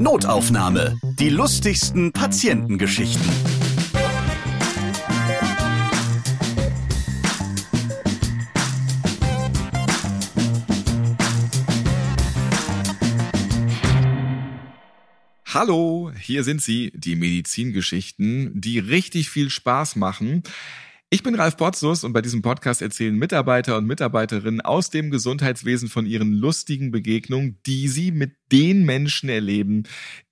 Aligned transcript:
Notaufnahme. 0.00 0.96
Die 1.18 1.28
lustigsten 1.28 2.12
Patientengeschichten. 2.12 3.28
Hallo, 15.46 16.12
hier 16.20 16.44
sind 16.44 16.62
sie, 16.62 16.92
die 16.94 17.16
Medizingeschichten, 17.16 18.52
die 18.60 18.78
richtig 18.78 19.30
viel 19.30 19.50
Spaß 19.50 19.96
machen. 19.96 20.44
Ich 21.10 21.22
bin 21.22 21.34
Ralf 21.34 21.56
Potzus 21.56 22.04
und 22.04 22.12
bei 22.12 22.20
diesem 22.20 22.42
Podcast 22.42 22.82
erzählen 22.82 23.14
Mitarbeiter 23.14 23.78
und 23.78 23.86
Mitarbeiterinnen 23.86 24.60
aus 24.60 24.90
dem 24.90 25.10
Gesundheitswesen 25.10 25.88
von 25.88 26.04
ihren 26.04 26.34
lustigen 26.34 26.90
Begegnungen, 26.90 27.58
die 27.64 27.88
sie 27.88 28.12
mit 28.12 28.36
den 28.52 28.84
Menschen 28.84 29.30
erleben, 29.30 29.84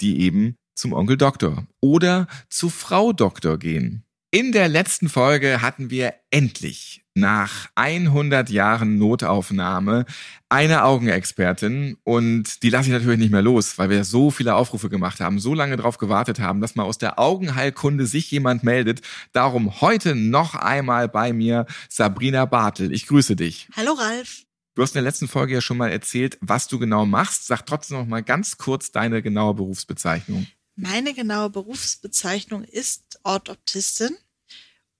die 0.02 0.20
eben 0.20 0.57
zum 0.75 0.93
Onkel 0.93 1.17
Doktor 1.17 1.67
oder 1.81 2.26
zu 2.50 2.68
Frau 2.68 3.14
Doktor 3.14 3.58
gehen. 3.58 4.04
In 4.31 4.53
der 4.53 4.68
letzten 4.68 5.08
Folge 5.08 5.62
hatten 5.62 5.89
wir 5.89 6.12
endlich 6.31 7.06
nach 7.16 7.68
100 7.75 8.50
Jahren 8.50 8.98
Notaufnahme 8.98 10.04
eine 10.48 10.84
Augenexpertin 10.84 11.96
und 12.04 12.62
die 12.62 12.70
lasse 12.70 12.89
ich 12.89 12.92
natürlich 12.92 13.18
nicht 13.18 13.32
mehr 13.32 13.42
los, 13.42 13.79
weil 13.79 13.90
wir 13.90 14.04
so 14.04 14.30
viele 14.30 14.54
Aufrufe 14.54 14.90
gemacht 14.90 15.20
haben, 15.20 15.40
so 15.40 15.54
lange 15.54 15.76
darauf 15.76 15.98
gewartet 15.98 16.39
haben, 16.39 16.61
dass 16.61 16.76
mal 16.76 16.84
aus 16.84 16.98
der 16.98 17.18
Augenheilkunde 17.18 18.06
sich 18.06 18.30
jemand 18.30 18.62
meldet. 18.62 19.00
Darum 19.32 19.80
heute 19.80 20.14
noch 20.14 20.54
einmal 20.54 21.08
bei 21.08 21.32
mir 21.32 21.66
Sabrina 21.89 22.44
Bartel. 22.44 22.92
Ich 22.92 23.06
grüße 23.06 23.34
dich. 23.34 23.68
Hallo 23.75 23.92
Ralf. 23.94 24.44
Du 24.75 24.82
hast 24.82 24.90
in 24.90 25.03
der 25.03 25.11
letzten 25.11 25.26
Folge 25.26 25.54
ja 25.54 25.62
schon 25.62 25.78
mal 25.78 25.90
erzählt, 25.90 26.36
was 26.42 26.68
du 26.68 26.78
genau 26.78 27.06
machst. 27.06 27.46
Sag 27.46 27.64
trotzdem 27.64 27.96
noch 27.96 28.06
mal 28.06 28.22
ganz 28.22 28.58
kurz 28.58 28.92
deine 28.92 29.22
genaue 29.22 29.54
Berufsbezeichnung. 29.54 30.46
Meine 30.75 31.14
genaue 31.14 31.48
Berufsbezeichnung 31.48 32.62
ist 32.62 33.19
Orthoptistin. 33.23 34.14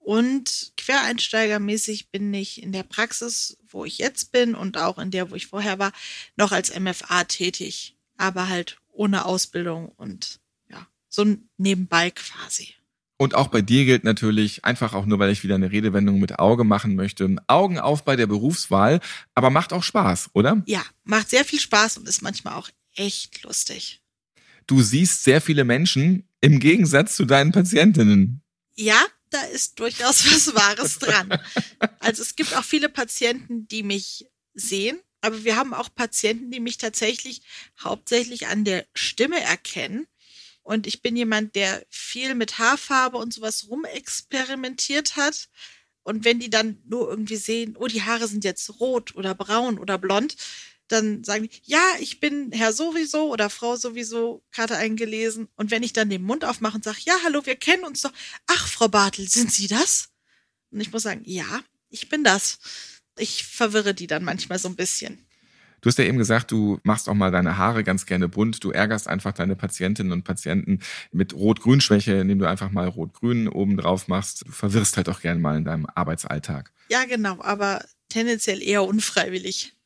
Und 0.07 0.71
quereinsteigermäßig 0.77 2.11
bin 2.11 2.33
ich 2.33 2.63
in 2.63 2.71
der 2.71 2.83
Praxis, 2.83 3.57
wo 3.67 3.83
ich 3.83 3.97
jetzt 3.97 4.31
bin 4.31 4.55
und 4.55 4.77
auch 4.77 4.99
in 4.99 5.11
der, 5.11 5.31
wo 5.31 5.35
ich 5.35 5.47
vorher 5.47 5.79
war, 5.79 5.91
noch 6.37 6.53
als 6.53 6.73
MFA 6.73 7.25
tätig, 7.25 7.97
aber 8.15 8.47
halt 8.47 8.79
ohne 8.87 9.25
Ausbildung 9.25 9.89
und 9.97 10.39
ja, 10.69 10.87
so 11.09 11.25
nebenbei 11.57 12.11
quasi. 12.11 12.73
Und 13.17 13.35
auch 13.35 13.49
bei 13.49 13.61
dir 13.61 13.83
gilt 13.83 14.05
natürlich, 14.05 14.63
einfach 14.63 14.93
auch 14.93 15.05
nur, 15.05 15.19
weil 15.19 15.29
ich 15.29 15.43
wieder 15.43 15.55
eine 15.55 15.73
Redewendung 15.73 16.21
mit 16.21 16.39
Auge 16.39 16.63
machen 16.63 16.95
möchte, 16.95 17.35
Augen 17.47 17.77
auf 17.77 18.05
bei 18.05 18.15
der 18.15 18.27
Berufswahl, 18.27 19.01
aber 19.35 19.49
macht 19.49 19.73
auch 19.73 19.83
Spaß, 19.83 20.29
oder? 20.31 20.63
Ja, 20.67 20.85
macht 21.03 21.29
sehr 21.29 21.43
viel 21.43 21.59
Spaß 21.59 21.97
und 21.97 22.07
ist 22.07 22.21
manchmal 22.21 22.53
auch 22.53 22.69
echt 22.95 23.43
lustig. 23.43 24.01
Du 24.67 24.81
siehst 24.81 25.25
sehr 25.25 25.41
viele 25.41 25.65
Menschen 25.65 26.29
im 26.39 26.61
Gegensatz 26.61 27.17
zu 27.17 27.25
deinen 27.25 27.51
Patientinnen. 27.51 28.41
Ja, 28.73 29.05
da 29.29 29.41
ist 29.43 29.79
durchaus 29.79 30.25
was 30.25 30.53
Wahres 30.55 30.99
dran. 30.99 31.39
Also 31.99 32.21
es 32.21 32.35
gibt 32.35 32.55
auch 32.55 32.63
viele 32.63 32.89
Patienten, 32.89 33.67
die 33.67 33.83
mich 33.83 34.27
sehen, 34.53 34.99
aber 35.21 35.43
wir 35.43 35.55
haben 35.55 35.73
auch 35.73 35.93
Patienten, 35.93 36.51
die 36.51 36.59
mich 36.59 36.77
tatsächlich 36.77 37.41
hauptsächlich 37.79 38.47
an 38.47 38.63
der 38.63 38.85
Stimme 38.93 39.39
erkennen. 39.39 40.07
Und 40.63 40.85
ich 40.85 41.01
bin 41.01 41.15
jemand, 41.15 41.55
der 41.55 41.85
viel 41.89 42.35
mit 42.35 42.59
Haarfarbe 42.59 43.17
und 43.17 43.33
sowas 43.33 43.67
rumexperimentiert 43.69 45.15
hat. 45.15 45.49
Und 46.03 46.25
wenn 46.25 46.39
die 46.39 46.49
dann 46.49 46.81
nur 46.85 47.09
irgendwie 47.09 47.37
sehen, 47.37 47.75
oh, 47.77 47.87
die 47.87 48.03
Haare 48.03 48.27
sind 48.27 48.43
jetzt 48.43 48.79
rot 48.79 49.15
oder 49.15 49.33
braun 49.33 49.79
oder 49.79 49.97
blond, 49.97 50.35
dann 50.87 51.23
sagen 51.23 51.43
die, 51.43 51.51
ja, 51.63 51.83
ich 51.99 52.19
bin 52.19 52.51
Herr 52.51 52.73
sowieso 52.73 53.31
oder 53.31 53.49
Frau 53.49 53.75
sowieso, 53.75 54.43
Karte 54.51 54.77
eingelesen. 54.77 55.47
Und 55.55 55.71
wenn 55.71 55.83
ich 55.83 55.93
dann 55.93 56.09
den 56.09 56.23
Mund 56.23 56.45
aufmache 56.45 56.75
und 56.75 56.83
sage, 56.83 56.99
ja, 57.05 57.15
hallo, 57.23 57.45
wir 57.45 57.55
kennen 57.55 57.83
uns 57.83 58.01
doch. 58.01 58.13
Ach, 58.47 58.67
Frau 58.67 58.87
Bartel, 58.87 59.27
sind 59.27 59.51
Sie 59.51 59.67
das? 59.67 60.09
Und 60.71 60.81
ich 60.81 60.91
muss 60.91 61.03
sagen, 61.03 61.21
ja, 61.25 61.61
ich 61.89 62.09
bin 62.09 62.23
das. 62.23 62.59
Ich 63.17 63.45
verwirre 63.45 63.93
die 63.93 64.07
dann 64.07 64.23
manchmal 64.23 64.59
so 64.59 64.69
ein 64.69 64.75
bisschen. 64.75 65.27
Du 65.81 65.89
hast 65.89 65.99
ja 65.99 66.05
eben 66.05 66.17
gesagt, 66.17 66.51
du 66.51 66.79
machst 66.83 67.07
auch 67.07 67.13
mal 67.13 67.31
deine 67.31 67.57
Haare 67.57 67.83
ganz 67.83 68.05
gerne 68.05 68.27
bunt. 68.27 68.63
Du 68.63 68.71
ärgerst 68.71 69.07
einfach 69.07 69.31
deine 69.31 69.55
Patientinnen 69.55 70.11
und 70.11 70.23
Patienten 70.23 70.79
mit 71.11 71.33
Rot-Grün-Schwäche, 71.33 72.13
indem 72.13 72.39
du 72.39 72.49
einfach 72.49 72.71
mal 72.71 72.87
Rot-Grün 72.87 73.47
oben 73.47 73.77
drauf 73.77 74.07
machst. 74.07 74.47
Du 74.47 74.51
verwirrst 74.51 74.97
halt 74.97 75.07
auch 75.07 75.21
gerne 75.21 75.39
mal 75.39 75.55
in 75.57 75.65
deinem 75.65 75.85
Arbeitsalltag. 75.93 76.71
Ja, 76.89 77.05
genau, 77.05 77.41
aber 77.41 77.85
tendenziell 78.09 78.61
eher 78.63 78.83
unfreiwillig. 78.83 79.76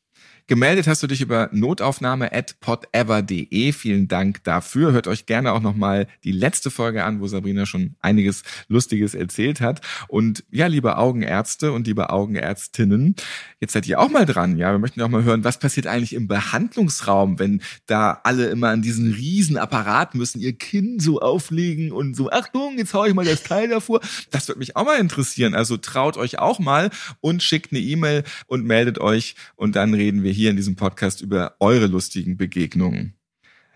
Gemeldet 0.48 0.88
hast 0.88 1.02
du 1.02 1.08
dich 1.08 1.22
über 1.22 1.50
notaufnahme 1.52 2.34
at 2.34 2.60
podever.de. 2.60 3.72
Vielen 3.72 4.08
Dank 4.08 4.44
dafür. 4.44 4.92
Hört 4.92 5.08
euch 5.08 5.26
gerne 5.26 5.54
auch 5.54 5.62
nochmal 5.62 6.08
die 6.24 6.32
letzte 6.32 6.70
Folge 6.70 7.04
an, 7.04 7.22
wo 7.22 7.28
Sabrina 7.28 7.66
schon 7.66 7.96
einiges 8.02 8.44
Lustiges 8.68 9.14
erzählt 9.14 9.62
hat. 9.62 9.82
Und 10.08 10.44
ja, 10.52 10.68
liebe 10.68 10.98
Augenärzte 10.98 11.72
und 11.72 11.88
liebe 11.88 12.10
Augenärztinnen, 12.10 13.16
jetzt 13.60 13.74
seid 13.74 13.88
ihr 13.88 14.00
auch 14.00 14.10
mal 14.10 14.26
dran. 14.26 14.58
Ja, 14.58 14.72
wir 14.72 14.80
möchten 14.80 15.02
auch 15.02 15.10
mal 15.10 15.24
hören, 15.24 15.44
was 15.44 15.60
passiert 15.60 15.88
eigentlich 15.88 16.14
im 16.14 16.28
Behandlungsraum, 16.28 17.40
wenn 17.40 17.62
da 17.86 18.20
alle 18.24 18.48
immer 18.48 18.70
an 18.70 18.82
diesen 18.82 19.14
riesen 19.14 19.58
Apparat 19.58 20.16
müssen, 20.16 20.42
ihr 20.42 20.54
Kinn 20.54 21.00
so 21.00 21.22
auflegen 21.22 21.92
und 21.92 22.16
so, 22.16 22.30
Achtung, 22.30 22.78
jetzt 22.78 22.94
hau 22.94 23.06
ich 23.06 23.14
mal 23.14 23.26
das 23.26 23.44
Teil 23.44 23.70
davor. 23.70 24.02
Das 24.32 24.48
wird 24.48 24.58
mich 24.58 24.76
auch 24.76 24.86
mal 24.86 25.00
interessieren. 25.00 25.54
Also 25.56 25.78
traut 25.78 26.18
euch 26.18 26.40
auch 26.40 26.60
mal 26.60 26.90
und 27.22 27.44
schickt 27.44 27.72
eine 27.72 27.82
E-Mail 27.82 28.24
und 28.48 28.66
meldet 28.66 29.00
euch 29.00 29.36
und 29.56 29.76
dann 29.76 29.94
reden 29.94 30.24
wir 30.24 30.31
hier 30.32 30.42
hier 30.42 30.50
in 30.50 30.56
diesem 30.56 30.76
Podcast 30.76 31.22
über 31.22 31.56
eure 31.60 31.86
lustigen 31.86 32.36
Begegnungen. 32.36 33.14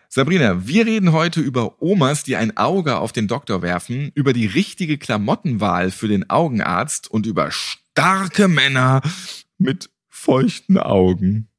Sabrina, 0.09 0.65
wir 0.65 0.87
reden 0.87 1.11
heute 1.11 1.39
über 1.39 1.79
Omas, 1.79 2.23
die 2.23 2.37
ein 2.37 2.57
Auge 2.57 2.97
auf 2.97 3.11
den 3.11 3.27
Doktor 3.27 3.61
werfen, 3.61 4.11
über 4.15 4.33
die 4.33 4.47
richtige 4.47 4.97
Klamottenwahl 4.97 5.91
für 5.91 6.07
den 6.07 6.27
Augenarzt 6.27 7.11
und 7.11 7.27
über 7.27 7.51
starke 7.51 8.47
Männer 8.47 9.01
mit 9.59 9.91
feuchten 10.09 10.79
Augen. 10.79 11.49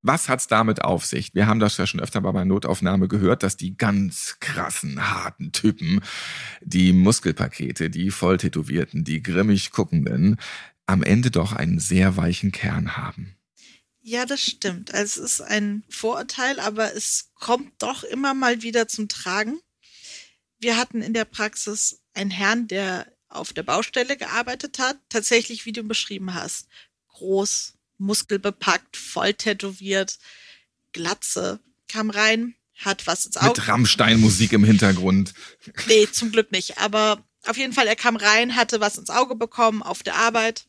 Was 0.00 0.30
hat's 0.30 0.46
damit 0.46 0.82
auf 0.82 1.04
sich? 1.04 1.34
Wir 1.34 1.46
haben 1.46 1.60
das 1.60 1.76
ja 1.76 1.86
schon 1.86 2.00
öfter 2.00 2.22
bei 2.22 2.32
meiner 2.32 2.46
Notaufnahme 2.46 3.06
gehört, 3.06 3.42
dass 3.42 3.58
die 3.58 3.76
ganz 3.76 4.38
krassen, 4.40 5.10
harten 5.10 5.52
Typen, 5.52 6.00
die 6.62 6.94
Muskelpakete, 6.94 7.90
die 7.90 8.10
Volltätowierten, 8.10 9.04
die 9.04 9.22
grimmig 9.22 9.72
guckenden, 9.72 10.36
am 10.86 11.02
Ende 11.02 11.30
doch 11.30 11.52
einen 11.52 11.80
sehr 11.80 12.16
weichen 12.16 12.50
Kern 12.50 12.96
haben. 12.96 13.36
Ja, 14.06 14.26
das 14.26 14.42
stimmt. 14.42 14.92
Also 14.92 15.22
es 15.22 15.32
ist 15.32 15.40
ein 15.40 15.82
Vorurteil, 15.88 16.60
aber 16.60 16.94
es 16.94 17.30
kommt 17.36 17.72
doch 17.78 18.04
immer 18.04 18.34
mal 18.34 18.60
wieder 18.60 18.86
zum 18.86 19.08
Tragen. 19.08 19.58
Wir 20.58 20.76
hatten 20.76 21.00
in 21.00 21.14
der 21.14 21.24
Praxis 21.24 22.02
einen 22.12 22.30
Herrn, 22.30 22.68
der 22.68 23.10
auf 23.30 23.54
der 23.54 23.62
Baustelle 23.62 24.18
gearbeitet 24.18 24.78
hat, 24.78 24.98
tatsächlich 25.08 25.64
wie 25.64 25.72
du 25.72 25.82
beschrieben 25.84 26.34
hast. 26.34 26.68
Groß, 27.08 27.78
muskelbepackt, 27.96 28.98
voll 28.98 29.32
tätowiert, 29.32 30.18
Glatze, 30.92 31.60
kam 31.88 32.10
rein, 32.10 32.54
hat 32.74 33.06
was 33.06 33.24
ins 33.24 33.38
Auge. 33.38 33.58
Mit 33.58 33.68
Rammstein-Musik 33.68 34.52
im 34.52 34.64
Hintergrund. 34.64 35.32
Nee, 35.86 36.08
zum 36.12 36.30
Glück 36.30 36.52
nicht. 36.52 36.76
Aber 36.76 37.24
auf 37.46 37.56
jeden 37.56 37.72
Fall, 37.72 37.86
er 37.86 37.96
kam 37.96 38.16
rein, 38.16 38.54
hatte 38.54 38.80
was 38.80 38.98
ins 38.98 39.08
Auge 39.08 39.34
bekommen 39.34 39.82
auf 39.82 40.02
der 40.02 40.16
Arbeit 40.16 40.66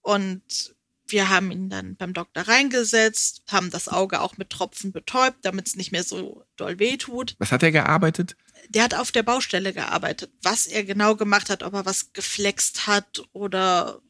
und 0.00 0.75
wir 1.08 1.28
haben 1.28 1.50
ihn 1.50 1.68
dann 1.68 1.96
beim 1.96 2.12
Doktor 2.12 2.42
reingesetzt, 2.42 3.42
haben 3.48 3.70
das 3.70 3.88
Auge 3.88 4.20
auch 4.20 4.36
mit 4.36 4.50
Tropfen 4.50 4.92
betäubt, 4.92 5.38
damit 5.42 5.66
es 5.68 5.76
nicht 5.76 5.92
mehr 5.92 6.04
so 6.04 6.44
doll 6.56 6.78
weh 6.78 6.96
tut. 6.96 7.34
Was 7.38 7.52
hat 7.52 7.62
er 7.62 7.72
gearbeitet? 7.72 8.36
Der 8.68 8.82
hat 8.82 8.94
auf 8.94 9.12
der 9.12 9.22
Baustelle 9.22 9.72
gearbeitet. 9.72 10.30
Was 10.42 10.66
er 10.66 10.84
genau 10.84 11.14
gemacht 11.14 11.50
hat, 11.50 11.62
ob 11.62 11.74
er 11.74 11.86
was 11.86 12.12
geflext 12.12 12.86
hat 12.86 13.22
oder 13.32 14.00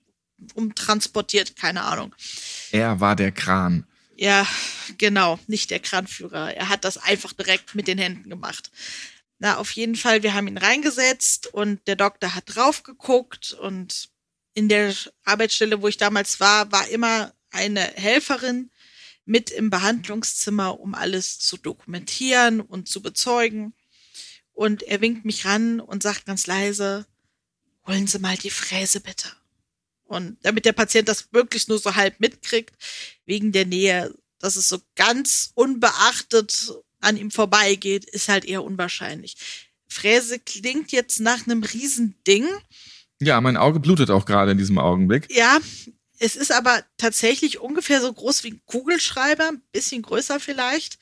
umtransportiert, 0.55 1.57
keine 1.57 1.83
Ahnung. 1.83 2.15
Er 2.71 3.01
war 3.01 3.17
der 3.17 3.33
Kran. 3.33 3.87
Ja, 4.17 4.47
genau, 4.97 5.39
nicht 5.47 5.71
der 5.71 5.81
Kranführer. 5.81 6.55
Er 6.55 6.69
hat 6.69 6.85
das 6.85 6.97
einfach 6.99 7.33
direkt 7.33 7.75
mit 7.75 7.87
den 7.87 7.99
Händen 7.99 8.31
gemacht. 8.31 8.71
Na, 9.39 9.59
auf 9.59 9.71
jeden 9.73 9.97
Fall, 9.97 10.23
wir 10.23 10.33
haben 10.33 10.49
ihn 10.49 10.57
reingesetzt 10.57 11.49
und 11.49 11.87
der 11.87 11.97
Doktor 11.97 12.35
hat 12.35 12.45
drauf 12.47 12.83
geguckt 12.83 13.53
und 13.53 14.09
in 14.57 14.71
der 14.71 14.95
Arbeitsstelle, 15.25 15.83
wo 15.83 15.89
ich 15.89 15.99
damals 15.99 16.41
war, 16.41 16.73
war 16.73 16.89
immer 16.89 17.35
eine 17.51 17.83
Helferin 17.83 18.71
mit 19.27 19.51
im 19.51 19.69
Behandlungszimmer, 19.69 20.81
um 20.81 20.95
alles 20.95 21.39
zu 21.39 21.59
dokumentieren 21.59 22.63
und 22.63 22.89
zu 22.89 23.03
bezeugen. 23.03 23.75
Und 24.53 24.83
er 24.83 25.03
winkt 25.03 25.27
mich 25.27 25.45
ran 25.45 25.79
und 25.79 26.03
sagt 26.03 26.25
ganz 26.25 26.47
leise, 26.47 27.07
holen 27.87 28.07
Sie 28.07 28.19
mal 28.19 28.39
die 28.39 28.51
Fräse 28.51 29.01
bitte. 29.01 29.29
Und 30.05 30.39
damit 30.41 30.65
der 30.65 30.73
Patient 30.73 31.07
das 31.07 31.35
wirklich 31.35 31.69
nur 31.69 31.79
so 31.79 31.95
halb 31.95 32.19
mitkriegt, 32.19 32.75
wegen 33.27 33.53
der 33.53 33.67
Nähe, 33.67 34.15
dass 34.39 34.57
es 34.57 34.69
so 34.69 34.81
ganz 34.95 35.51
unbeachtet 35.55 36.73
an 37.01 37.19
ihm 37.19 37.31
vorbeigeht, 37.31 38.07
ist 38.07 38.31
halt 38.31 38.47
eher 38.47 38.65
unwahrscheinlich. 38.65 39.37
Fräse 39.87 40.39
klingt 40.39 40.93
jetzt 40.93 41.21
nach 41.21 41.47
einem 41.47 41.63
Riesending, 41.63 42.49
ja, 43.21 43.41
mein 43.41 43.57
Auge 43.57 43.81
blutet 43.81 44.11
auch 44.11 44.25
gerade 44.27 44.53
in 44.53 44.59
diesem 44.59 44.79
Augenblick. 44.79 45.27
Ja, 45.31 45.59
Es 46.19 46.35
ist 46.37 46.51
aber 46.53 46.83
tatsächlich 46.97 47.59
ungefähr 47.61 48.01
so 48.01 48.11
groß 48.13 48.43
wie 48.45 48.53
ein 48.53 48.63
Kugelschreiber, 48.65 49.49
ein 49.49 49.63
bisschen 49.73 50.03
größer 50.03 50.41
vielleicht. 50.41 50.99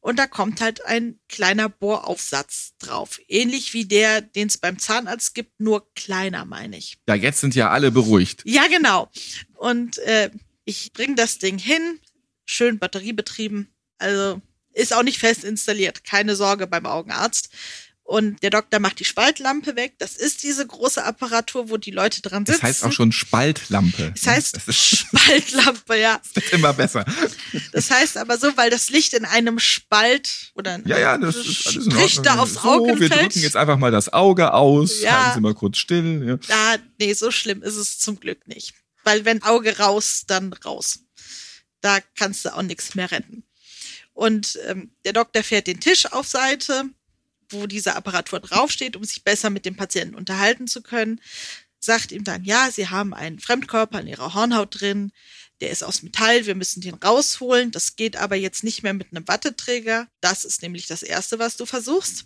Und 0.00 0.18
da 0.18 0.26
kommt 0.26 0.60
halt 0.60 0.84
ein 0.84 1.18
kleiner 1.28 1.68
Bohraufsatz 1.68 2.74
drauf. 2.78 3.20
Ähnlich 3.28 3.74
wie 3.74 3.84
der, 3.84 4.20
den 4.22 4.48
es 4.48 4.58
beim 4.58 4.78
Zahnarzt 4.78 5.34
gibt, 5.34 5.60
nur 5.60 5.92
kleiner, 5.94 6.44
meine 6.46 6.76
ich. 6.78 6.98
Ja, 7.08 7.14
jetzt 7.14 7.40
sind 7.40 7.54
ja 7.54 7.70
alle 7.70 7.90
beruhigt. 7.90 8.42
Ja, 8.44 8.66
genau. 8.68 9.10
Und 9.54 9.98
äh, 9.98 10.30
ich 10.64 10.92
bringe 10.92 11.16
das 11.16 11.38
Ding 11.38 11.58
hin, 11.58 11.98
schön 12.46 12.78
batteriebetrieben. 12.78 13.68
Also 13.98 14.40
ist 14.72 14.94
auch 14.94 15.02
nicht 15.02 15.18
fest 15.18 15.44
installiert. 15.44 16.04
Keine 16.04 16.36
Sorge 16.36 16.66
beim 16.66 16.86
Augenarzt. 16.86 17.50
Und 18.10 18.42
der 18.42 18.50
Doktor 18.50 18.80
macht 18.80 18.98
die 18.98 19.04
Spaltlampe 19.04 19.76
weg. 19.76 19.94
Das 19.98 20.16
ist 20.16 20.42
diese 20.42 20.66
große 20.66 21.04
Apparatur, 21.04 21.70
wo 21.70 21.76
die 21.76 21.92
Leute 21.92 22.22
dran 22.22 22.44
sitzen. 22.44 22.58
Das 22.60 22.68
heißt 22.68 22.84
auch 22.84 22.90
schon 22.90 23.12
Spaltlampe. 23.12 24.10
Das 24.16 24.26
heißt 24.26 24.58
das 24.66 24.76
Spaltlampe, 24.84 25.96
ja. 25.96 26.20
Das 26.24 26.34
wird 26.34 26.52
immer 26.54 26.72
besser. 26.72 27.04
Das 27.70 27.88
heißt 27.88 28.16
aber 28.16 28.36
so, 28.36 28.56
weil 28.56 28.68
das 28.68 28.90
Licht 28.90 29.14
in 29.14 29.24
einem 29.24 29.60
Spalt 29.60 30.50
oder 30.56 30.80
ja, 30.86 30.98
ja, 30.98 31.18
das 31.18 31.36
ist 31.36 31.68
alles 31.68 31.86
in 31.86 31.92
Ordnung. 31.96 32.24
da 32.24 32.38
aufs 32.40 32.56
Auge 32.56 32.94
so, 32.94 33.00
wir 33.00 33.08
fällt. 33.10 33.22
drücken 33.22 33.42
jetzt 33.42 33.54
einfach 33.54 33.78
mal 33.78 33.92
das 33.92 34.12
Auge 34.12 34.54
aus. 34.54 35.02
Ja. 35.02 35.26
Halten 35.26 35.34
Sie 35.36 35.40
mal 35.42 35.54
kurz 35.54 35.78
still. 35.78 36.40
Ja. 36.48 36.72
ja, 36.72 36.78
nee, 36.98 37.12
so 37.12 37.30
schlimm 37.30 37.62
ist 37.62 37.76
es 37.76 38.00
zum 38.00 38.18
Glück 38.18 38.48
nicht. 38.48 38.74
Weil 39.04 39.24
wenn 39.24 39.40
Auge 39.44 39.78
raus, 39.78 40.24
dann 40.26 40.52
raus. 40.52 40.98
Da 41.80 42.00
kannst 42.16 42.44
du 42.44 42.56
auch 42.56 42.62
nichts 42.62 42.96
mehr 42.96 43.12
retten. 43.12 43.44
Und 44.14 44.58
ähm, 44.66 44.90
der 45.04 45.12
Doktor 45.12 45.44
fährt 45.44 45.68
den 45.68 45.78
Tisch 45.78 46.06
auf 46.12 46.26
Seite 46.26 46.90
wo 47.50 47.66
diese 47.66 47.96
Apparatur 47.96 48.40
draufsteht, 48.40 48.96
um 48.96 49.04
sich 49.04 49.24
besser 49.24 49.50
mit 49.50 49.64
dem 49.64 49.76
Patienten 49.76 50.14
unterhalten 50.14 50.66
zu 50.66 50.82
können, 50.82 51.20
sagt 51.78 52.12
ihm 52.12 52.24
dann, 52.24 52.44
ja, 52.44 52.70
Sie 52.70 52.88
haben 52.88 53.14
einen 53.14 53.38
Fremdkörper 53.38 54.00
in 54.00 54.06
Ihrer 54.06 54.34
Hornhaut 54.34 54.80
drin, 54.80 55.12
der 55.60 55.70
ist 55.70 55.82
aus 55.82 56.02
Metall, 56.02 56.46
wir 56.46 56.54
müssen 56.54 56.80
den 56.80 56.94
rausholen. 56.94 57.70
Das 57.70 57.96
geht 57.96 58.16
aber 58.16 58.36
jetzt 58.36 58.64
nicht 58.64 58.82
mehr 58.82 58.94
mit 58.94 59.08
einem 59.12 59.28
Watteträger. 59.28 60.08
Das 60.20 60.44
ist 60.44 60.62
nämlich 60.62 60.86
das 60.86 61.02
Erste, 61.02 61.38
was 61.38 61.56
du 61.56 61.66
versuchst, 61.66 62.24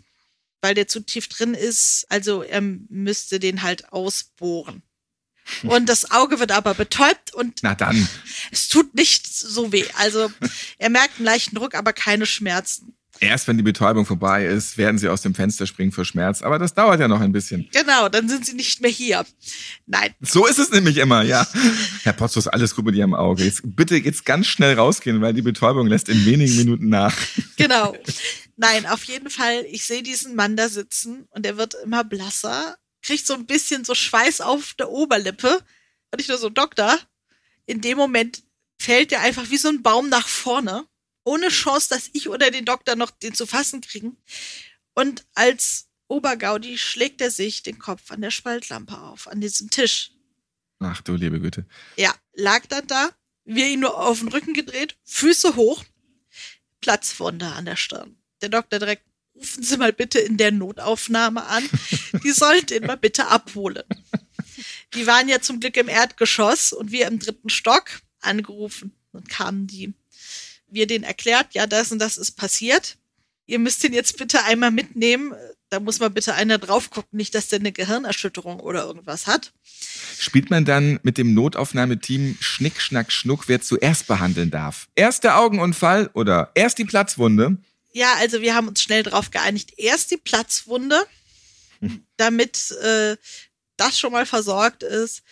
weil 0.60 0.74
der 0.74 0.86
zu 0.86 1.00
tief 1.00 1.28
drin 1.28 1.54
ist. 1.54 2.06
Also 2.08 2.42
er 2.42 2.60
müsste 2.60 3.40
den 3.40 3.62
halt 3.62 3.92
ausbohren. 3.92 4.82
Und 5.64 5.88
das 5.88 6.10
Auge 6.10 6.38
wird 6.38 6.52
aber 6.52 6.72
betäubt 6.72 7.34
und 7.34 7.58
Na 7.62 7.74
dann. 7.74 8.08
es 8.50 8.68
tut 8.68 8.94
nicht 8.94 9.26
so 9.26 9.72
weh. 9.72 9.84
Also 9.98 10.32
er 10.78 10.88
merkt 10.88 11.16
einen 11.16 11.26
leichten 11.26 11.56
Druck, 11.56 11.74
aber 11.74 11.92
keine 11.92 12.24
Schmerzen. 12.24 12.96
Erst 13.20 13.46
wenn 13.46 13.56
die 13.56 13.62
Betäubung 13.62 14.06
vorbei 14.06 14.44
ist, 14.44 14.76
werden 14.76 14.98
sie 14.98 15.08
aus 15.08 15.22
dem 15.22 15.34
Fenster 15.34 15.66
springen 15.66 15.92
vor 15.92 16.04
Schmerz. 16.04 16.42
Aber 16.42 16.58
das 16.58 16.74
dauert 16.74 17.00
ja 17.00 17.08
noch 17.08 17.20
ein 17.20 17.32
bisschen. 17.32 17.68
Genau, 17.72 18.08
dann 18.08 18.28
sind 18.28 18.44
sie 18.44 18.54
nicht 18.54 18.80
mehr 18.80 18.90
hier. 18.90 19.24
Nein. 19.86 20.14
So 20.20 20.46
ist 20.46 20.58
es 20.58 20.70
nämlich 20.70 20.96
immer, 20.96 21.22
ja. 21.22 21.46
Herr 22.02 22.12
Potzus, 22.12 22.48
alles 22.48 22.74
gut 22.74 22.84
mit 22.86 22.96
Ihrem 22.96 23.14
Auge. 23.14 23.44
Jetzt, 23.44 23.62
bitte 23.64 23.96
jetzt 23.96 24.24
ganz 24.24 24.46
schnell 24.46 24.74
rausgehen, 24.74 25.20
weil 25.20 25.32
die 25.32 25.42
Betäubung 25.42 25.86
lässt 25.86 26.08
in 26.08 26.26
wenigen 26.26 26.56
Minuten 26.56 26.88
nach. 26.88 27.16
Genau. 27.56 27.96
Nein, 28.56 28.86
auf 28.86 29.04
jeden 29.04 29.30
Fall, 29.30 29.64
ich 29.70 29.84
sehe 29.84 30.02
diesen 30.02 30.34
Mann 30.34 30.56
da 30.56 30.68
sitzen 30.68 31.26
und 31.30 31.46
er 31.46 31.56
wird 31.56 31.74
immer 31.84 32.04
blasser, 32.04 32.76
kriegt 33.02 33.26
so 33.26 33.34
ein 33.34 33.46
bisschen 33.46 33.84
so 33.84 33.94
Schweiß 33.94 34.40
auf 34.40 34.74
der 34.74 34.90
Oberlippe. 34.90 35.60
Und 36.12 36.20
ich 36.20 36.28
nur 36.28 36.38
so, 36.38 36.50
Doktor, 36.50 36.98
in 37.66 37.80
dem 37.80 37.96
Moment 37.96 38.42
fällt 38.78 39.12
er 39.12 39.20
einfach 39.20 39.50
wie 39.50 39.56
so 39.56 39.68
ein 39.68 39.82
Baum 39.82 40.08
nach 40.08 40.26
vorne 40.28 40.84
ohne 41.24 41.48
Chance, 41.48 41.88
dass 41.90 42.10
ich 42.12 42.28
oder 42.28 42.50
den 42.50 42.64
Doktor 42.64 42.96
noch 42.96 43.10
den 43.10 43.34
zu 43.34 43.46
fassen 43.46 43.80
kriegen. 43.80 44.16
Und 44.94 45.26
als 45.34 45.88
Obergaudi 46.08 46.78
schlägt 46.78 47.20
er 47.20 47.30
sich 47.30 47.62
den 47.62 47.78
Kopf 47.78 48.10
an 48.10 48.20
der 48.20 48.30
Spaltlampe 48.30 48.98
auf, 48.98 49.26
an 49.26 49.40
diesem 49.40 49.70
Tisch. 49.70 50.12
Ach 50.80 51.00
du 51.00 51.14
liebe 51.14 51.40
Güte. 51.40 51.66
Ja, 51.96 52.14
lag 52.34 52.66
dann 52.66 52.86
da, 52.86 53.10
wir 53.44 53.68
ihn 53.68 53.80
nur 53.80 53.98
auf 53.98 54.20
den 54.20 54.28
Rücken 54.28 54.54
gedreht, 54.54 54.96
Füße 55.04 55.56
hoch, 55.56 55.82
Platzwunde 56.80 57.46
an 57.46 57.64
der 57.64 57.76
Stirn. 57.76 58.16
Der 58.42 58.50
Doktor 58.50 58.78
direkt, 58.78 59.04
rufen 59.34 59.62
Sie 59.62 59.76
mal 59.78 59.92
bitte 59.92 60.18
in 60.18 60.36
der 60.36 60.52
Notaufnahme 60.52 61.46
an. 61.46 61.68
Die 62.22 62.30
sollen 62.30 62.66
den 62.66 62.86
mal 62.86 62.96
bitte 62.96 63.26
abholen. 63.28 63.84
Die 64.94 65.06
waren 65.06 65.28
ja 65.28 65.40
zum 65.40 65.60
Glück 65.60 65.76
im 65.76 65.88
Erdgeschoss 65.88 66.72
und 66.72 66.92
wir 66.92 67.06
im 67.06 67.18
dritten 67.18 67.48
Stock 67.48 67.84
angerufen 68.20 68.94
und 69.12 69.28
kamen 69.28 69.66
die 69.66 69.94
wir 70.68 70.86
den 70.86 71.02
erklärt, 71.02 71.54
ja, 71.54 71.66
das 71.66 71.92
und 71.92 71.98
das 71.98 72.16
ist 72.16 72.32
passiert. 72.32 72.96
Ihr 73.46 73.58
müsst 73.58 73.84
ihn 73.84 73.92
jetzt 73.92 74.16
bitte 74.16 74.42
einmal 74.44 74.70
mitnehmen. 74.70 75.34
Da 75.68 75.80
muss 75.80 76.00
mal 76.00 76.10
bitte 76.10 76.34
einer 76.34 76.58
drauf 76.58 76.90
gucken, 76.90 77.16
nicht, 77.16 77.34
dass 77.34 77.48
der 77.48 77.58
eine 77.58 77.72
Gehirnerschütterung 77.72 78.60
oder 78.60 78.84
irgendwas 78.84 79.26
hat. 79.26 79.52
Spielt 80.18 80.50
man 80.50 80.64
dann 80.64 81.00
mit 81.02 81.18
dem 81.18 81.34
Notaufnahmeteam 81.34 82.38
Schnick, 82.40 82.80
Schnack, 82.80 83.12
Schnuck, 83.12 83.48
wer 83.48 83.60
zuerst 83.60 84.06
behandeln 84.06 84.50
darf? 84.50 84.88
Erst 84.94 85.24
der 85.24 85.38
Augenunfall 85.38 86.10
oder 86.14 86.52
erst 86.54 86.78
die 86.78 86.84
Platzwunde? 86.84 87.58
Ja, 87.92 88.14
also 88.18 88.40
wir 88.40 88.54
haben 88.54 88.68
uns 88.68 88.82
schnell 88.82 89.02
darauf 89.02 89.30
geeinigt. 89.30 89.74
Erst 89.76 90.10
die 90.10 90.16
Platzwunde, 90.16 91.00
damit 92.16 92.70
äh, 92.82 93.16
das 93.76 93.98
schon 93.98 94.12
mal 94.12 94.26
versorgt 94.26 94.82
ist, 94.82 95.22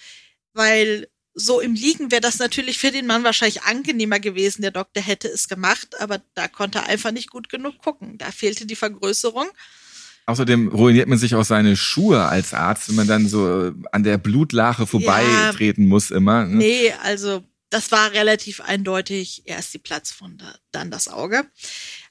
weil 0.52 1.08
so 1.34 1.60
im 1.60 1.74
Liegen 1.74 2.10
wäre 2.10 2.20
das 2.20 2.38
natürlich 2.38 2.78
für 2.78 2.90
den 2.90 3.06
Mann 3.06 3.24
wahrscheinlich 3.24 3.62
angenehmer 3.62 4.20
gewesen. 4.20 4.62
Der 4.62 4.70
Doktor 4.70 5.02
hätte 5.02 5.28
es 5.28 5.48
gemacht, 5.48 6.00
aber 6.00 6.20
da 6.34 6.48
konnte 6.48 6.78
er 6.78 6.86
einfach 6.86 7.10
nicht 7.10 7.30
gut 7.30 7.48
genug 7.48 7.78
gucken. 7.78 8.18
Da 8.18 8.30
fehlte 8.30 8.66
die 8.66 8.76
Vergrößerung. 8.76 9.46
Außerdem 10.26 10.68
ruiniert 10.68 11.08
man 11.08 11.18
sich 11.18 11.34
auch 11.34 11.44
seine 11.44 11.76
Schuhe 11.76 12.22
als 12.24 12.54
Arzt, 12.54 12.88
wenn 12.88 12.96
man 12.96 13.08
dann 13.08 13.28
so 13.28 13.72
an 13.90 14.04
der 14.04 14.18
Blutlache 14.18 14.86
vorbeitreten 14.86 15.84
ja, 15.84 15.88
muss 15.88 16.10
immer. 16.10 16.44
Ne? 16.44 16.56
Nee, 16.56 16.92
also 17.02 17.42
das 17.72 17.90
war 17.90 18.12
relativ 18.12 18.60
eindeutig. 18.60 19.44
Erst 19.46 19.72
die 19.72 19.78
Platzwunde, 19.78 20.44
dann 20.72 20.90
das 20.90 21.08
Auge. 21.08 21.44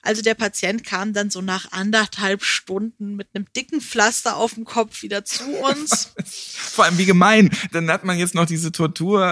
Also 0.02 0.24
der 0.24 0.34
Patient 0.34 0.84
kam 0.84 1.13
dann 1.13 1.30
so 1.30 1.42
nach 1.42 1.72
anderthalb 1.72 2.44
Stunden 2.44 3.16
mit 3.16 3.28
einem 3.34 3.46
dicken 3.56 3.80
Pflaster 3.80 4.38
auf 4.38 4.56
dem 4.56 4.66
Kopf 4.66 5.04
wieder 5.04 5.24
zu 5.24 5.44
uns. 5.62 6.13
Vor 6.25 6.86
allem 6.86 6.98
wie 6.98 7.06
gemein. 7.06 7.52
Dann 7.72 7.92
hat 7.92 8.04
man 8.04 8.18
jetzt 8.18 8.34
noch 8.34 8.48
diese 8.48 8.72
Tortur 8.72 9.24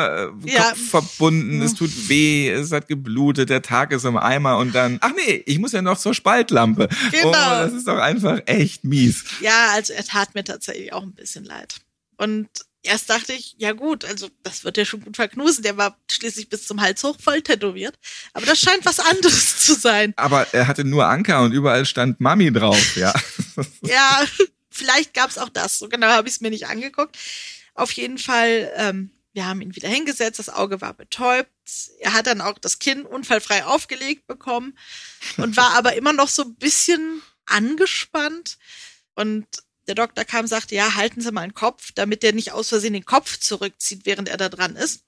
äh, 0.45 0.49
ja. 0.51 0.69
Kopf 0.69 0.89
verbunden, 0.89 1.63
es 1.63 1.73
tut 1.73 2.09
weh, 2.09 2.47
es 2.49 2.71
hat 2.71 2.87
geblutet, 2.87 3.49
der 3.49 3.63
Tag 3.63 3.91
ist 3.91 4.05
im 4.05 4.17
Eimer 4.17 4.59
und 4.59 4.75
dann, 4.75 4.99
ach 5.01 5.13
nee, 5.15 5.43
ich 5.47 5.57
muss 5.57 5.71
ja 5.71 5.81
noch 5.81 5.97
zur 5.97 6.13
Spaltlampe. 6.13 6.89
Genau. 7.09 7.29
Oh, 7.29 7.31
das 7.31 7.73
ist 7.73 7.87
doch 7.87 7.97
einfach 7.97 8.39
echt 8.45 8.83
mies. 8.83 9.23
Ja, 9.41 9.71
also 9.71 9.93
er 9.93 10.05
tat 10.05 10.35
mir 10.35 10.43
tatsächlich 10.43 10.93
auch 10.93 11.01
ein 11.01 11.13
bisschen 11.13 11.43
leid. 11.43 11.77
Und 12.17 12.49
erst 12.83 13.09
dachte 13.09 13.33
ich, 13.33 13.55
ja 13.57 13.73
gut, 13.73 14.05
also 14.05 14.29
das 14.43 14.63
wird 14.63 14.77
ja 14.77 14.85
schon 14.85 15.01
gut 15.01 15.15
verknusen. 15.15 15.63
Der 15.63 15.77
war 15.77 15.97
schließlich 16.09 16.49
bis 16.49 16.65
zum 16.65 16.81
Hals 16.81 17.03
hoch 17.03 17.17
voll 17.19 17.41
tätowiert. 17.41 17.97
Aber 18.33 18.45
das 18.45 18.59
scheint 18.59 18.85
was 18.85 18.99
anderes 18.99 19.57
zu 19.65 19.75
sein. 19.75 20.13
Aber 20.15 20.47
er 20.53 20.67
hatte 20.67 20.83
nur 20.83 21.05
Anker 21.05 21.41
und 21.41 21.51
überall 21.51 21.85
stand 21.85 22.19
Mami 22.19 22.51
drauf, 22.51 22.95
ja. 22.95 23.13
ja, 23.81 24.23
vielleicht 24.69 25.13
gab's 25.13 25.37
auch 25.37 25.49
das. 25.49 25.79
So 25.79 25.89
genau 25.89 26.07
habe 26.07 26.27
ich 26.27 26.35
es 26.35 26.41
mir 26.41 26.49
nicht 26.49 26.67
angeguckt. 26.67 27.17
Auf 27.73 27.91
jeden 27.91 28.17
Fall, 28.17 28.71
ähm, 28.75 29.11
wir 29.33 29.45
haben 29.45 29.61
ihn 29.61 29.75
wieder 29.75 29.89
hingesetzt, 29.89 30.39
das 30.39 30.49
Auge 30.49 30.81
war 30.81 30.93
betäubt. 30.93 31.49
Er 31.99 32.13
hat 32.13 32.27
dann 32.27 32.41
auch 32.41 32.57
das 32.57 32.79
Kinn 32.79 33.05
unfallfrei 33.05 33.65
aufgelegt 33.65 34.27
bekommen 34.27 34.77
und 35.37 35.55
war 35.55 35.77
aber 35.77 35.95
immer 35.95 36.13
noch 36.13 36.29
so 36.29 36.43
ein 36.43 36.55
bisschen 36.55 37.21
angespannt. 37.45 38.57
Und 39.15 39.45
der 39.89 39.95
Doktor 39.95 40.23
kam, 40.23 40.47
sagte, 40.47 40.75
ja, 40.75 40.95
halten 40.95 41.19
Sie 41.19 41.31
mal 41.31 41.47
den 41.47 41.53
Kopf, 41.53 41.91
damit 41.93 42.23
der 42.23 42.31
nicht 42.31 42.51
aus 42.51 42.69
Versehen 42.69 42.93
den 42.93 43.05
Kopf 43.05 43.37
zurückzieht, 43.39 44.05
während 44.05 44.29
er 44.29 44.37
da 44.37 44.47
dran 44.47 44.75
ist. 44.75 45.03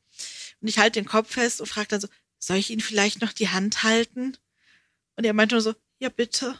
Und 0.59 0.67
ich 0.67 0.79
halte 0.79 0.99
den 0.99 1.07
Kopf 1.07 1.31
fest 1.33 1.61
und 1.61 1.67
frage 1.67 1.87
dann 1.89 2.01
so, 2.01 2.07
soll 2.39 2.57
ich 2.57 2.71
ihn 2.71 2.81
vielleicht 2.81 3.21
noch 3.21 3.31
die 3.31 3.49
Hand 3.49 3.83
halten? 3.83 4.37
Und 5.15 5.23
er 5.23 5.33
meinte 5.33 5.55
nur 5.55 5.61
so, 5.61 5.75
ja, 5.99 6.09
bitte. 6.09 6.59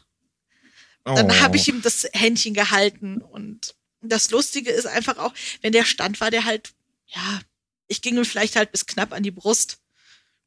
Oh. 1.04 1.16
Dann 1.16 1.42
habe 1.42 1.58
ich 1.58 1.68
ihm 1.68 1.82
das 1.82 2.08
Händchen 2.14 2.54
gehalten 2.54 3.22
und 3.22 3.76
das 4.02 4.32
Lustige 4.32 4.72
ist 4.72 4.86
einfach 4.88 5.18
auch, 5.18 5.34
wenn 5.62 5.74
der 5.74 5.86
stand, 5.86 6.22
war 6.22 6.32
der 6.32 6.46
halt, 6.46 6.74
ja, 7.08 7.42
ich 7.88 8.02
ging 8.02 8.18
ihm 8.18 8.26
vielleicht 8.26 8.56
halt 8.56 8.72
bis 8.72 8.86
knapp 8.86 9.14
an 9.14 9.24
die 9.24 9.32
Brust. 9.32 9.80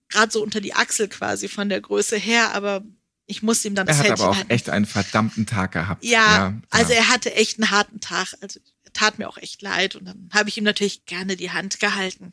Gerade 0.08 0.30
so 0.32 0.42
unter 0.42 0.60
die 0.60 0.74
Achsel 0.74 1.08
quasi 1.08 1.48
von 1.48 1.68
der 1.68 1.80
Größe 1.80 2.16
her, 2.16 2.54
aber 2.54 2.84
ich 3.26 3.42
musste 3.42 3.68
ihm 3.68 3.74
dann 3.74 3.86
das 3.86 3.98
Er 3.98 4.04
hat 4.04 4.20
aber 4.20 4.30
auch 4.30 4.36
halten. 4.36 4.50
echt 4.50 4.70
einen 4.70 4.86
verdammten 4.86 5.46
Tag 5.46 5.72
gehabt. 5.72 6.04
Ja, 6.04 6.18
ja, 6.18 6.54
also 6.70 6.92
er 6.92 7.08
hatte 7.08 7.34
echt 7.34 7.58
einen 7.58 7.70
harten 7.70 8.00
Tag. 8.00 8.34
Also 8.40 8.60
er 8.84 8.92
tat 8.92 9.18
mir 9.18 9.28
auch 9.28 9.38
echt 9.38 9.62
leid. 9.62 9.96
Und 9.96 10.04
dann 10.06 10.28
habe 10.32 10.48
ich 10.48 10.58
ihm 10.58 10.64
natürlich 10.64 11.06
gerne 11.06 11.36
die 11.36 11.50
Hand 11.50 11.80
gehalten. 11.80 12.32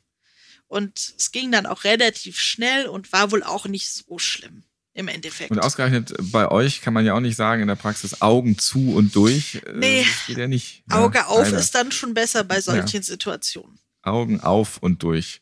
Und 0.67 1.13
es 1.17 1.31
ging 1.31 1.51
dann 1.51 1.65
auch 1.65 1.83
relativ 1.83 2.39
schnell 2.39 2.87
und 2.87 3.11
war 3.11 3.31
wohl 3.31 3.43
auch 3.43 3.65
nicht 3.67 3.89
so 3.89 4.17
schlimm 4.17 4.63
im 4.93 5.07
Endeffekt. 5.07 5.51
Und 5.51 5.59
ausgerechnet 5.59 6.13
bei 6.19 6.49
euch 6.49 6.81
kann 6.81 6.93
man 6.93 7.05
ja 7.05 7.13
auch 7.13 7.19
nicht 7.19 7.35
sagen, 7.35 7.61
in 7.61 7.67
der 7.67 7.75
Praxis 7.75 8.21
Augen 8.21 8.57
zu 8.57 8.93
und 8.93 9.15
durch. 9.15 9.55
Äh, 9.55 9.73
nee, 9.75 10.05
das 10.05 10.27
geht 10.27 10.37
ja 10.37 10.47
nicht. 10.47 10.83
Auge 10.89 11.19
ja, 11.19 11.27
auf 11.27 11.45
leider. 11.45 11.59
ist 11.59 11.75
dann 11.75 11.91
schon 11.91 12.13
besser 12.13 12.43
bei 12.43 12.59
solchen 12.61 12.87
ja. 12.87 13.01
Situationen. 13.01 13.79
Augen 14.01 14.41
auf 14.41 14.77
und 14.77 15.03
durch. 15.03 15.41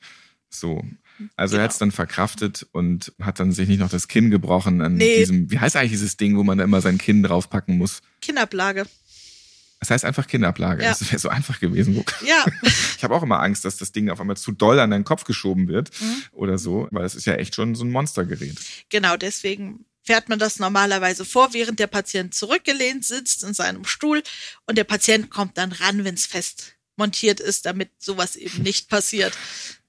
So. 0.50 0.84
Also 1.36 1.54
genau. 1.54 1.62
er 1.62 1.64
hat 1.66 1.72
es 1.72 1.78
dann 1.78 1.92
verkraftet 1.92 2.68
und 2.72 3.14
hat 3.22 3.40
dann 3.40 3.52
sich 3.52 3.68
nicht 3.68 3.80
noch 3.80 3.90
das 3.90 4.08
Kinn 4.08 4.30
gebrochen 4.30 4.82
an 4.82 4.96
nee. 4.96 5.18
diesem, 5.18 5.50
wie 5.52 5.60
heißt 5.60 5.76
eigentlich 5.76 5.92
dieses 5.92 6.18
Ding, 6.18 6.38
wo 6.38 6.44
man 6.44 6.58
da 6.58 6.64
immer 6.64 6.82
sein 6.82 6.98
Kinn 6.98 7.24
draufpacken 7.24 7.78
muss? 7.78 8.02
Kinnablage. 8.22 8.86
Das 9.80 9.92
heißt 9.92 10.04
einfach 10.04 10.28
Kindeраblage. 10.28 10.84
Ja. 10.84 10.90
Das 10.90 11.10
wäre 11.10 11.20
so 11.20 11.30
einfach 11.30 11.60
gewesen. 11.60 12.04
Ja, 12.26 12.46
Ich 12.98 13.04
habe 13.04 13.16
auch 13.16 13.24
immer 13.24 13.40
Angst, 13.40 13.64
dass 13.64 13.78
das 13.78 13.94
Ding 13.94 14.10
auf 14.10 14.20
einmal 14.20 14.36
zu 14.36 14.52
doll 14.52 14.78
an 14.80 14.92
deinen 14.92 15.06
Kopf 15.06 15.24
geschoben 15.24 15.68
wird 15.70 15.90
Mhm. 16.02 16.24
oder 16.34 16.58
so, 16.58 16.88
weil 16.92 17.06
es 17.06 17.16
ist 17.16 17.26
ja 17.26 17.36
echt 17.36 17.56
schon 17.56 17.76
so 17.76 17.86
ein 17.86 17.92
Monstergerät. 17.92 18.58
genau, 18.90 19.16
deswegen 19.16 19.86
fährt 20.04 20.28
man 20.28 20.40
das 20.40 20.60
normalerweise 20.60 21.24
vor, 21.24 21.54
während 21.54 21.80
der 21.80 21.88
Patient 21.88 22.34
zurückgelehnt 22.34 23.06
sitzt 23.06 23.44
in 23.44 23.54
seinem 23.54 23.86
Stuhl 23.86 24.22
und 24.66 24.78
der 24.78 24.84
Patient 24.84 25.30
kommt 25.30 25.58
dann 25.58 25.72
ran, 25.72 26.04
wenn 26.04 26.16
es 26.16 26.26
fest 26.26 26.74
montiert 26.98 27.40
ist, 27.40 27.66
damit 27.66 27.90
sowas 28.00 28.36
eben 28.36 28.62
nicht 28.64 28.90
passiert. 28.90 29.34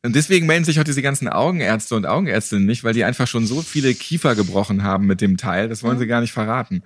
Und 0.02 0.16
deswegen 0.16 0.46
melden 0.46 0.64
sich 0.64 0.80
auch 0.80 0.84
diese 0.84 1.02
ganzen 1.02 1.28
Augenärzte 1.28 1.94
und 1.94 2.06
Augenärztinnen 2.06 2.64
nicht, 2.66 2.84
weil 2.84 2.94
die 2.94 3.04
einfach 3.04 3.26
schon 3.28 3.46
so 3.46 3.60
viele 3.60 3.94
Kiefer 3.94 4.34
gebrochen 4.34 4.82
haben 4.82 5.06
mit 5.06 5.20
dem 5.20 5.36
Teil. 5.36 5.68
Das 5.68 5.82
wollen 5.82 5.96
Mhm. 5.96 6.00
sie 6.00 6.06
gar 6.06 6.20
nicht 6.22 6.32
verraten. 6.32 6.82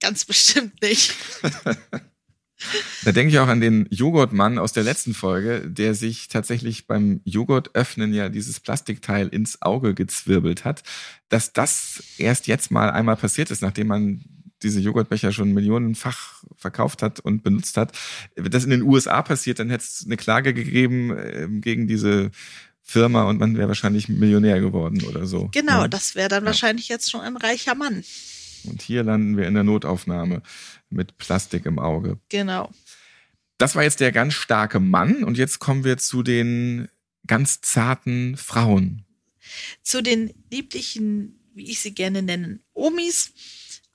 Ganz 0.00 0.24
bestimmt 0.26 0.82
nicht. 0.82 1.14
Da 3.04 3.12
denke 3.12 3.32
ich 3.32 3.38
auch 3.40 3.48
an 3.48 3.60
den 3.60 3.86
Joghurtmann 3.90 4.58
aus 4.58 4.72
der 4.72 4.84
letzten 4.84 5.12
Folge, 5.12 5.62
der 5.68 5.94
sich 5.94 6.28
tatsächlich 6.28 6.86
beim 6.86 7.20
Joghurtöffnen 7.24 8.14
ja 8.14 8.28
dieses 8.28 8.60
Plastikteil 8.60 9.28
ins 9.28 9.60
Auge 9.60 9.92
gezwirbelt 9.92 10.64
hat. 10.64 10.82
Dass 11.28 11.52
das 11.52 12.02
erst 12.16 12.46
jetzt 12.46 12.70
mal 12.70 12.90
einmal 12.90 13.16
passiert 13.16 13.50
ist, 13.50 13.60
nachdem 13.60 13.88
man 13.88 14.24
diese 14.64 14.80
Joghurtbecher 14.80 15.30
schon 15.32 15.52
millionenfach 15.52 16.42
verkauft 16.56 17.02
hat 17.02 17.20
und 17.20 17.42
benutzt 17.42 17.76
hat. 17.76 17.92
Wenn 18.34 18.50
das 18.50 18.64
in 18.64 18.70
den 18.70 18.82
USA 18.82 19.22
passiert, 19.22 19.58
dann 19.58 19.70
hätte 19.70 19.84
es 19.84 20.02
eine 20.04 20.16
Klage 20.16 20.52
gegeben 20.54 21.16
ähm, 21.16 21.60
gegen 21.60 21.86
diese 21.86 22.30
Firma 22.82 23.24
und 23.24 23.38
man 23.40 23.56
wäre 23.56 23.68
wahrscheinlich 23.68 24.08
Millionär 24.08 24.60
geworden 24.60 25.02
oder 25.04 25.26
so. 25.26 25.48
Genau, 25.52 25.82
Ja. 25.82 25.88
das 25.88 26.14
wäre 26.14 26.28
dann 26.28 26.42
Ja. 26.44 26.48
wahrscheinlich 26.48 26.88
jetzt 26.88 27.10
schon 27.10 27.20
ein 27.20 27.36
reicher 27.36 27.74
Mann. 27.74 28.04
Und 28.64 28.82
hier 28.82 29.02
landen 29.04 29.36
wir 29.36 29.46
in 29.46 29.54
der 29.54 29.62
Notaufnahme 29.64 30.42
mit 30.90 31.16
Plastik 31.18 31.66
im 31.66 31.78
Auge. 31.78 32.18
Genau. 32.30 32.70
Das 33.58 33.74
war 33.74 33.82
jetzt 33.84 34.00
der 34.00 34.10
ganz 34.12 34.34
starke 34.34 34.80
Mann 34.80 35.22
und 35.24 35.38
jetzt 35.38 35.58
kommen 35.60 35.84
wir 35.84 35.96
zu 35.98 36.22
den 36.22 36.88
ganz 37.26 37.60
zarten 37.60 38.36
Frauen. 38.36 39.04
Zu 39.82 40.02
den 40.02 40.32
lieblichen, 40.50 41.38
wie 41.54 41.70
ich 41.70 41.80
sie 41.80 41.94
gerne 41.94 42.22
nennen, 42.22 42.60
Omis, 42.74 43.32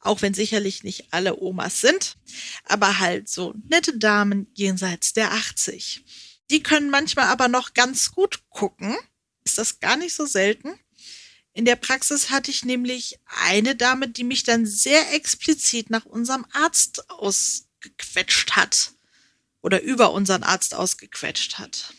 auch 0.01 0.21
wenn 0.21 0.33
sicherlich 0.33 0.83
nicht 0.83 1.13
alle 1.13 1.39
Omas 1.39 1.81
sind, 1.81 2.17
aber 2.65 2.99
halt 2.99 3.29
so 3.29 3.53
nette 3.67 3.97
Damen 3.97 4.47
jenseits 4.53 5.13
der 5.13 5.31
80. 5.33 6.03
Die 6.49 6.63
können 6.63 6.89
manchmal 6.89 7.25
aber 7.27 7.47
noch 7.47 7.73
ganz 7.73 8.11
gut 8.11 8.41
gucken. 8.49 8.95
Ist 9.43 9.57
das 9.57 9.79
gar 9.79 9.97
nicht 9.97 10.15
so 10.15 10.25
selten? 10.25 10.73
In 11.53 11.65
der 11.65 11.75
Praxis 11.75 12.29
hatte 12.29 12.51
ich 12.51 12.63
nämlich 12.63 13.19
eine 13.25 13.75
Dame, 13.75 14.07
die 14.07 14.23
mich 14.23 14.43
dann 14.43 14.65
sehr 14.65 15.13
explizit 15.13 15.89
nach 15.89 16.05
unserem 16.05 16.45
Arzt 16.53 17.09
ausgequetscht 17.09 18.55
hat. 18.55 18.93
Oder 19.61 19.81
über 19.81 20.13
unseren 20.13 20.43
Arzt 20.43 20.73
ausgequetscht 20.73 21.57
hat. 21.57 21.93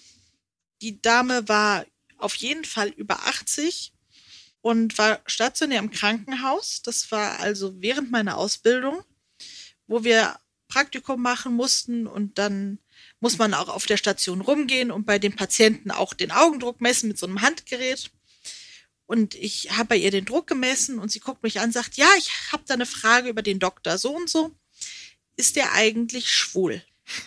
Die 0.80 1.02
Dame 1.02 1.46
war 1.46 1.84
auf 2.16 2.34
jeden 2.36 2.64
Fall 2.64 2.88
über 2.88 3.26
80 3.26 3.92
und 4.62 4.98
war 4.98 5.20
stationär 5.26 5.78
im 5.78 5.90
Krankenhaus. 5.90 6.82
Das 6.82 7.10
war 7.10 7.40
also 7.40 7.80
während 7.80 8.10
meiner 8.10 8.36
Ausbildung, 8.36 9.02
wo 9.86 10.04
wir 10.04 10.38
Praktikum 10.68 11.20
machen 11.20 11.54
mussten 11.54 12.06
und 12.06 12.38
dann 12.38 12.78
muss 13.18 13.38
man 13.38 13.54
auch 13.54 13.68
auf 13.68 13.86
der 13.86 13.96
Station 13.96 14.40
rumgehen 14.40 14.90
und 14.90 15.04
bei 15.04 15.18
den 15.18 15.34
Patienten 15.36 15.90
auch 15.90 16.14
den 16.14 16.30
Augendruck 16.30 16.80
messen 16.80 17.08
mit 17.08 17.18
so 17.18 17.26
einem 17.26 17.42
Handgerät. 17.42 18.10
Und 19.06 19.34
ich 19.34 19.72
habe 19.72 19.88
bei 19.88 19.96
ihr 19.96 20.12
den 20.12 20.24
Druck 20.24 20.46
gemessen 20.46 21.00
und 21.00 21.10
sie 21.10 21.18
guckt 21.18 21.42
mich 21.42 21.58
an 21.58 21.66
und 21.66 21.72
sagt, 21.72 21.96
ja, 21.96 22.06
ich 22.16 22.30
habe 22.52 22.62
da 22.66 22.74
eine 22.74 22.86
Frage 22.86 23.28
über 23.28 23.42
den 23.42 23.58
Doktor 23.58 23.98
so 23.98 24.14
und 24.14 24.30
so. 24.30 24.54
Ist 25.36 25.56
der 25.56 25.72
eigentlich 25.72 26.32
schwul? 26.32 26.82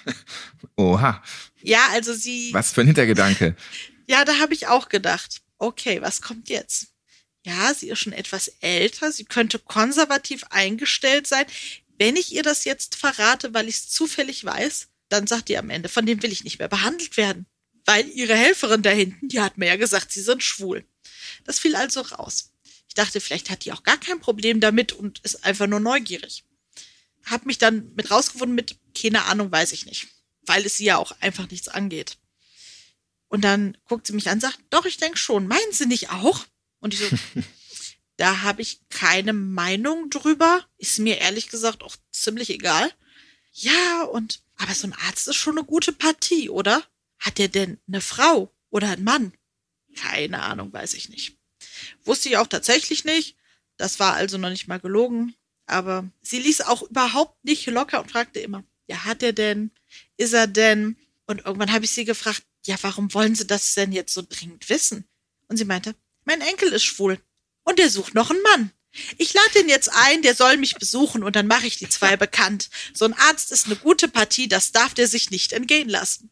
Oha, 0.77 1.21
Ja, 1.61 1.87
also 1.91 2.13
sie. 2.13 2.53
was 2.53 2.71
für 2.71 2.81
ein 2.81 2.87
Hintergedanke. 2.87 3.55
Ja, 4.05 4.25
da 4.25 4.37
habe 4.39 4.53
ich 4.53 4.67
auch 4.67 4.89
gedacht, 4.89 5.41
okay, 5.59 6.01
was 6.01 6.21
kommt 6.21 6.49
jetzt? 6.49 6.92
Ja, 7.45 7.73
sie 7.73 7.89
ist 7.89 7.99
schon 7.99 8.13
etwas 8.13 8.47
älter, 8.61 9.11
sie 9.11 9.25
könnte 9.25 9.59
konservativ 9.59 10.45
eingestellt 10.49 11.27
sein. 11.27 11.45
Wenn 11.97 12.15
ich 12.15 12.33
ihr 12.33 12.43
das 12.43 12.65
jetzt 12.65 12.95
verrate, 12.95 13.53
weil 13.53 13.67
ich 13.67 13.75
es 13.75 13.89
zufällig 13.89 14.43
weiß, 14.45 14.87
dann 15.09 15.27
sagt 15.27 15.49
die 15.49 15.57
am 15.57 15.69
Ende, 15.69 15.89
von 15.89 16.05
dem 16.05 16.23
will 16.23 16.31
ich 16.31 16.43
nicht 16.43 16.59
mehr 16.59 16.69
behandelt 16.69 17.17
werden. 17.17 17.45
Weil 17.85 18.07
ihre 18.09 18.35
Helferin 18.35 18.81
da 18.81 18.89
hinten, 18.89 19.27
die 19.27 19.41
hat 19.41 19.57
mir 19.57 19.67
ja 19.67 19.75
gesagt, 19.75 20.11
sie 20.11 20.21
sind 20.21 20.41
schwul. 20.41 20.85
Das 21.43 21.59
fiel 21.59 21.75
also 21.75 22.01
raus. 22.01 22.51
Ich 22.87 22.93
dachte, 22.95 23.19
vielleicht 23.19 23.49
hat 23.49 23.65
die 23.65 23.73
auch 23.73 23.83
gar 23.83 23.97
kein 23.97 24.19
Problem 24.21 24.59
damit 24.59 24.93
und 24.93 25.19
ist 25.19 25.43
einfach 25.43 25.67
nur 25.67 25.79
neugierig. 25.79 26.45
Hab 27.25 27.45
mich 27.45 27.57
dann 27.57 27.93
mit 27.95 28.09
rausgefunden 28.09 28.55
mit, 28.55 28.77
keine 28.97 29.25
Ahnung, 29.25 29.51
weiß 29.51 29.73
ich 29.73 29.85
nicht. 29.85 30.07
Weil 30.45 30.65
es 30.65 30.77
sie 30.77 30.85
ja 30.85 30.97
auch 30.97 31.11
einfach 31.19 31.49
nichts 31.49 31.67
angeht. 31.67 32.17
Und 33.27 33.41
dann 33.41 33.77
guckt 33.85 34.07
sie 34.07 34.13
mich 34.13 34.29
an 34.29 34.39
sagt, 34.39 34.59
doch, 34.69 34.85
ich 34.85 34.97
denke 34.97 35.17
schon. 35.17 35.47
Meinen 35.47 35.71
Sie 35.71 35.87
nicht 35.87 36.11
auch? 36.11 36.45
Und 36.83 36.93
ich 36.93 36.99
so, 36.99 37.07
da 38.17 38.41
habe 38.41 38.61
ich 38.61 38.81
keine 38.89 39.31
Meinung 39.31 40.09
drüber. 40.09 40.67
Ist 40.77 40.99
mir 40.99 41.17
ehrlich 41.19 41.47
gesagt 41.47 41.81
auch 41.81 41.95
ziemlich 42.11 42.49
egal. 42.49 42.91
Ja, 43.53 44.03
und, 44.03 44.43
aber 44.57 44.73
so 44.73 44.87
ein 44.87 44.93
Arzt 44.93 45.29
ist 45.29 45.37
schon 45.37 45.57
eine 45.57 45.65
gute 45.65 45.93
Partie, 45.93 46.49
oder? 46.49 46.83
Hat 47.19 47.37
der 47.37 47.47
denn 47.47 47.79
eine 47.87 48.01
Frau 48.01 48.53
oder 48.69 48.89
einen 48.89 49.05
Mann? 49.05 49.33
Keine 49.95 50.41
Ahnung, 50.41 50.73
weiß 50.73 50.95
ich 50.95 51.07
nicht. 51.07 51.37
Wusste 52.03 52.27
ich 52.27 52.37
auch 52.37 52.47
tatsächlich 52.47 53.05
nicht. 53.05 53.37
Das 53.77 54.01
war 54.01 54.15
also 54.15 54.37
noch 54.37 54.49
nicht 54.49 54.67
mal 54.67 54.79
gelogen. 54.79 55.33
Aber 55.65 56.09
sie 56.21 56.39
ließ 56.39 56.61
auch 56.61 56.81
überhaupt 56.81 57.45
nicht 57.45 57.65
locker 57.67 58.01
und 58.01 58.11
fragte 58.11 58.41
immer, 58.41 58.65
ja, 58.87 59.05
hat 59.05 59.23
er 59.23 59.31
denn? 59.31 59.71
Ist 60.17 60.33
er 60.33 60.47
denn? 60.47 60.97
Und 61.27 61.45
irgendwann 61.45 61.71
habe 61.71 61.85
ich 61.85 61.91
sie 61.91 62.03
gefragt, 62.03 62.43
ja, 62.65 62.75
warum 62.81 63.13
wollen 63.13 63.35
Sie 63.35 63.47
das 63.47 63.73
denn 63.73 63.93
jetzt 63.93 64.13
so 64.13 64.21
dringend 64.27 64.67
wissen? 64.67 65.05
Und 65.47 65.57
sie 65.57 65.65
meinte, 65.65 65.95
mein 66.25 66.41
Enkel 66.41 66.69
ist 66.73 66.83
schwul 66.83 67.19
und 67.63 67.79
der 67.79 67.89
sucht 67.89 68.13
noch 68.15 68.29
einen 68.31 68.41
Mann. 68.41 68.71
Ich 69.17 69.33
lade 69.33 69.49
den 69.55 69.69
jetzt 69.69 69.89
ein, 69.91 70.21
der 70.21 70.35
soll 70.35 70.57
mich 70.57 70.75
besuchen 70.75 71.23
und 71.23 71.35
dann 71.35 71.47
mache 71.47 71.65
ich 71.65 71.77
die 71.77 71.89
zwei 71.89 72.15
bekannt. 72.15 72.69
So 72.93 73.05
ein 73.05 73.13
Arzt 73.13 73.51
ist 73.51 73.65
eine 73.65 73.75
gute 73.75 74.07
Partie, 74.07 74.47
das 74.47 74.71
darf 74.71 74.93
der 74.93 75.07
sich 75.07 75.31
nicht 75.31 75.51
entgehen 75.51 75.89
lassen. 75.89 76.29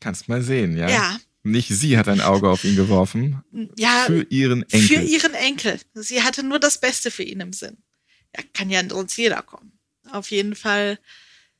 Kannst 0.00 0.28
mal 0.28 0.42
sehen, 0.42 0.76
ja. 0.76 0.88
Ja, 0.88 1.20
Nicht 1.42 1.68
sie 1.70 1.98
hat 1.98 2.08
ein 2.08 2.20
Auge 2.20 2.48
auf 2.48 2.62
ihn 2.64 2.76
geworfen. 2.76 3.42
ja, 3.76 4.04
Für 4.06 4.22
ihren 4.30 4.62
Enkel. 4.62 4.80
für 4.80 5.02
ihren 5.02 5.34
Enkel. 5.34 5.80
Sie 5.94 6.22
hatte 6.22 6.44
nur 6.44 6.60
das 6.60 6.78
Beste 6.78 7.10
für 7.10 7.24
ihn 7.24 7.40
im 7.40 7.52
Sinn. 7.52 7.78
Ja, 8.36 8.44
kann 8.52 8.70
ja 8.70 8.82
sonst 8.88 9.16
jeder 9.16 9.42
kommen. 9.42 9.72
Auf 10.10 10.30
jeden 10.30 10.54
Fall 10.54 10.98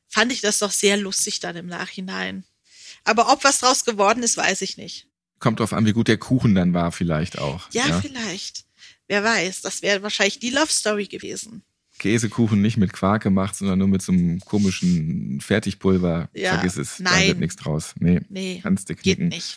fand 0.07 0.31
ich 0.31 0.39
das 0.39 0.59
doch 0.59 0.71
sehr 0.71 0.95
lustig 0.95 1.41
dann 1.41 1.57
im 1.57 1.65
Nachhinein. 1.65 2.45
Aber 3.03 3.31
ob 3.31 3.43
was 3.43 3.59
draus 3.59 3.83
geworden 3.83 4.23
ist, 4.23 4.37
weiß 4.37 4.61
ich 4.61 4.77
nicht. 4.77 5.07
Kommt 5.45 5.59
drauf 5.59 5.73
an, 5.73 5.85
wie 5.85 5.93
gut 5.93 6.07
der 6.07 6.17
Kuchen 6.17 6.55
dann 6.55 6.73
war, 6.73 6.91
vielleicht 6.91 7.37
auch. 7.37 7.69
Ja, 7.69 8.01
vielleicht. 8.01 8.65
Wer 9.07 9.23
weiß, 9.23 9.61
das 9.61 9.83
wäre 9.83 10.01
wahrscheinlich 10.01 10.39
die 10.39 10.49
Love 10.49 10.71
Story 10.71 11.05
gewesen. 11.05 11.61
Käsekuchen 11.99 12.63
nicht 12.63 12.77
mit 12.77 12.93
Quark 12.93 13.21
gemacht, 13.21 13.55
sondern 13.55 13.77
nur 13.77 13.87
mit 13.87 14.01
so 14.01 14.11
einem 14.11 14.39
komischen 14.39 15.39
Fertigpulver. 15.41 16.29
Ja, 16.33 16.55
Vergiss 16.55 16.77
es. 16.77 16.97
Da 16.97 17.11
nein. 17.11 17.27
wird 17.27 17.39
nichts 17.41 17.57
draus. 17.57 17.93
Nee. 17.99 18.21
Nee, 18.27 18.59
Kannst 18.63 18.89
du 18.89 18.95
geht 18.95 19.17
knicken. 19.17 19.27
nicht. 19.27 19.55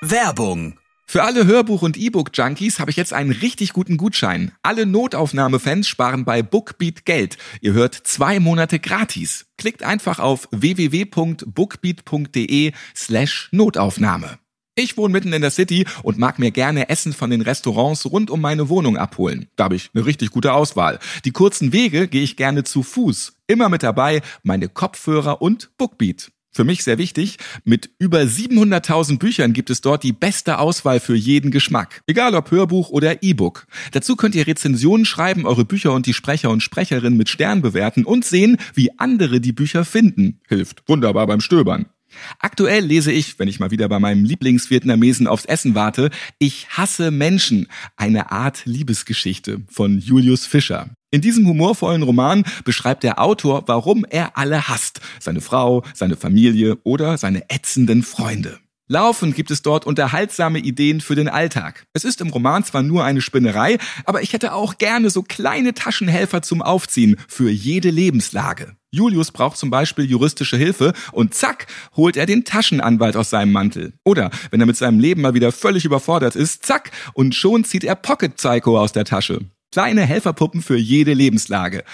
Werbung. 0.00 0.76
Für 1.12 1.24
alle 1.24 1.44
Hörbuch- 1.44 1.82
und 1.82 1.98
E-Book-Junkies 1.98 2.80
habe 2.80 2.90
ich 2.90 2.96
jetzt 2.96 3.12
einen 3.12 3.32
richtig 3.32 3.74
guten 3.74 3.98
Gutschein. 3.98 4.52
Alle 4.62 4.86
Notaufnahme-Fans 4.86 5.86
sparen 5.86 6.24
bei 6.24 6.42
Bookbeat 6.42 7.04
Geld. 7.04 7.36
Ihr 7.60 7.74
hört 7.74 7.94
zwei 7.94 8.40
Monate 8.40 8.78
gratis. 8.78 9.44
Klickt 9.58 9.82
einfach 9.82 10.20
auf 10.20 10.48
www.bookbeat.de 10.52 12.72
slash 12.96 13.50
Notaufnahme. 13.52 14.38
Ich 14.74 14.96
wohne 14.96 15.12
mitten 15.12 15.34
in 15.34 15.42
der 15.42 15.50
City 15.50 15.84
und 16.02 16.16
mag 16.16 16.38
mir 16.38 16.50
gerne 16.50 16.88
Essen 16.88 17.12
von 17.12 17.28
den 17.28 17.42
Restaurants 17.42 18.06
rund 18.06 18.30
um 18.30 18.40
meine 18.40 18.70
Wohnung 18.70 18.96
abholen. 18.96 19.48
Da 19.56 19.64
habe 19.64 19.76
ich 19.76 19.90
eine 19.92 20.06
richtig 20.06 20.30
gute 20.30 20.54
Auswahl. 20.54 20.98
Die 21.26 21.32
kurzen 21.32 21.74
Wege 21.74 22.08
gehe 22.08 22.22
ich 22.22 22.38
gerne 22.38 22.64
zu 22.64 22.82
Fuß. 22.82 23.34
Immer 23.48 23.68
mit 23.68 23.82
dabei 23.82 24.22
meine 24.44 24.70
Kopfhörer 24.70 25.42
und 25.42 25.76
Bookbeat. 25.76 26.32
Für 26.54 26.64
mich 26.64 26.84
sehr 26.84 26.98
wichtig, 26.98 27.38
mit 27.64 27.88
über 27.98 28.20
700.000 28.20 29.18
Büchern 29.18 29.54
gibt 29.54 29.70
es 29.70 29.80
dort 29.80 30.02
die 30.02 30.12
beste 30.12 30.58
Auswahl 30.58 31.00
für 31.00 31.14
jeden 31.14 31.50
Geschmack. 31.50 32.02
Egal 32.06 32.34
ob 32.34 32.50
Hörbuch 32.50 32.90
oder 32.90 33.22
E-Book. 33.22 33.66
Dazu 33.92 34.16
könnt 34.16 34.34
ihr 34.34 34.46
Rezensionen 34.46 35.06
schreiben, 35.06 35.46
eure 35.46 35.64
Bücher 35.64 35.94
und 35.94 36.04
die 36.04 36.12
Sprecher 36.12 36.50
und 36.50 36.62
Sprecherinnen 36.62 37.16
mit 37.16 37.30
Stern 37.30 37.62
bewerten 37.62 38.04
und 38.04 38.26
sehen, 38.26 38.58
wie 38.74 38.98
andere 38.98 39.40
die 39.40 39.52
Bücher 39.52 39.86
finden. 39.86 40.40
Hilft 40.46 40.86
wunderbar 40.86 41.26
beim 41.26 41.40
Stöbern. 41.40 41.86
Aktuell 42.38 42.84
lese 42.84 43.12
ich, 43.12 43.38
wenn 43.38 43.48
ich 43.48 43.60
mal 43.60 43.70
wieder 43.70 43.88
bei 43.88 43.98
meinem 43.98 44.24
Lieblingsvietnamesen 44.24 45.26
aufs 45.26 45.44
Essen 45.44 45.74
warte, 45.74 46.10
Ich 46.38 46.68
hasse 46.70 47.10
Menschen, 47.10 47.68
eine 47.96 48.32
Art 48.32 48.62
Liebesgeschichte 48.64 49.60
von 49.68 49.98
Julius 49.98 50.46
Fischer. 50.46 50.90
In 51.10 51.20
diesem 51.20 51.46
humorvollen 51.46 52.02
Roman 52.02 52.44
beschreibt 52.64 53.02
der 53.02 53.20
Autor, 53.20 53.64
warum 53.66 54.06
er 54.08 54.38
alle 54.38 54.68
hasst. 54.68 55.00
Seine 55.20 55.42
Frau, 55.42 55.84
seine 55.94 56.16
Familie 56.16 56.78
oder 56.84 57.18
seine 57.18 57.50
ätzenden 57.50 58.02
Freunde. 58.02 58.58
Laufend 58.88 59.36
gibt 59.36 59.50
es 59.50 59.62
dort 59.62 59.86
unterhaltsame 59.86 60.58
Ideen 60.58 61.00
für 61.00 61.14
den 61.14 61.28
Alltag. 61.28 61.86
Es 61.92 62.04
ist 62.04 62.20
im 62.20 62.28
Roman 62.28 62.64
zwar 62.64 62.82
nur 62.82 63.04
eine 63.04 63.20
Spinnerei, 63.20 63.78
aber 64.04 64.22
ich 64.22 64.32
hätte 64.32 64.52
auch 64.52 64.76
gerne 64.78 65.08
so 65.08 65.22
kleine 65.22 65.72
Taschenhelfer 65.74 66.42
zum 66.42 66.60
Aufziehen 66.60 67.16
für 67.28 67.50
jede 67.50 67.90
Lebenslage. 67.90 68.76
Julius 68.94 69.30
braucht 69.30 69.56
zum 69.56 69.70
Beispiel 69.70 70.04
juristische 70.04 70.58
Hilfe 70.58 70.92
und 71.12 71.34
zack, 71.34 71.66
holt 71.96 72.18
er 72.18 72.26
den 72.26 72.44
Taschenanwalt 72.44 73.16
aus 73.16 73.30
seinem 73.30 73.50
Mantel. 73.50 73.94
Oder 74.04 74.30
wenn 74.50 74.60
er 74.60 74.66
mit 74.66 74.76
seinem 74.76 75.00
Leben 75.00 75.22
mal 75.22 75.32
wieder 75.32 75.50
völlig 75.50 75.86
überfordert 75.86 76.36
ist, 76.36 76.66
zack, 76.66 76.90
und 77.14 77.34
schon 77.34 77.64
zieht 77.64 77.84
er 77.84 77.94
Pocket 77.94 78.36
Psycho 78.36 78.78
aus 78.78 78.92
der 78.92 79.06
Tasche. 79.06 79.40
Kleine 79.72 80.02
Helferpuppen 80.02 80.60
für 80.60 80.76
jede 80.76 81.14
Lebenslage. 81.14 81.84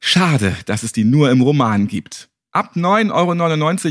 Schade, 0.00 0.56
dass 0.66 0.82
es 0.82 0.90
die 0.90 1.04
nur 1.04 1.30
im 1.30 1.42
Roman 1.42 1.86
gibt. 1.86 2.28
Ab 2.50 2.72
9,99 2.74 3.12
Euro 3.12 3.34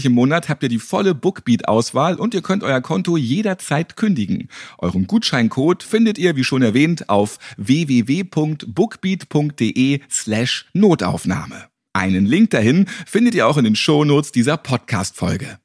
im 0.08 0.12
Monat 0.12 0.50
habt 0.50 0.64
ihr 0.64 0.70
die 0.70 0.80
volle 0.80 1.16
Bookbeat-Auswahl 1.16 2.16
und 2.16 2.34
ihr 2.34 2.42
könnt 2.42 2.64
euer 2.64 2.82
Konto 2.82 3.16
jederzeit 3.16 3.96
kündigen. 3.96 4.50
Euren 4.80 5.08
Gutscheincode 5.08 5.84
findet 5.84 6.18
ihr, 6.18 6.36
wie 6.36 6.44
schon 6.44 6.64
erwähnt, 6.64 7.08
auf 7.08 7.40
www.bookbeat.de 7.56 10.02
slash 10.10 10.66
Notaufnahme. 10.74 11.70
Einen 11.98 12.28
Link 12.28 12.52
dahin 12.52 12.86
findet 13.08 13.34
ihr 13.34 13.48
auch 13.48 13.58
in 13.58 13.64
den 13.64 13.76
Shownotes 13.76 14.32
dieser 14.32 14.56
Podcast-Folge. 14.56 15.58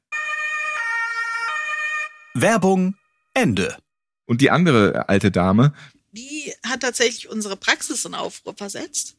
Werbung 2.33 2.95
Ende. 3.35 3.77
Und 4.25 4.41
die 4.41 4.49
andere 4.49 5.07
alte 5.09 5.29
Dame, 5.29 5.75
die 6.11 6.51
hat 6.65 6.79
tatsächlich 6.79 7.29
unsere 7.29 7.55
Praxis 7.55 8.03
in 8.05 8.15
Aufruhr 8.15 8.55
versetzt, 8.57 9.15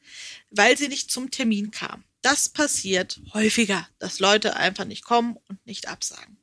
weil 0.50 0.76
sie 0.76 0.88
nicht 0.88 1.12
zum 1.12 1.30
Termin 1.30 1.70
kam. 1.70 2.02
Das 2.20 2.48
passiert 2.48 3.20
häufiger, 3.32 3.86
dass 4.00 4.18
Leute 4.18 4.56
einfach 4.56 4.84
nicht 4.84 5.04
kommen 5.04 5.36
und 5.48 5.64
nicht 5.64 5.86
absagen. 5.86 6.38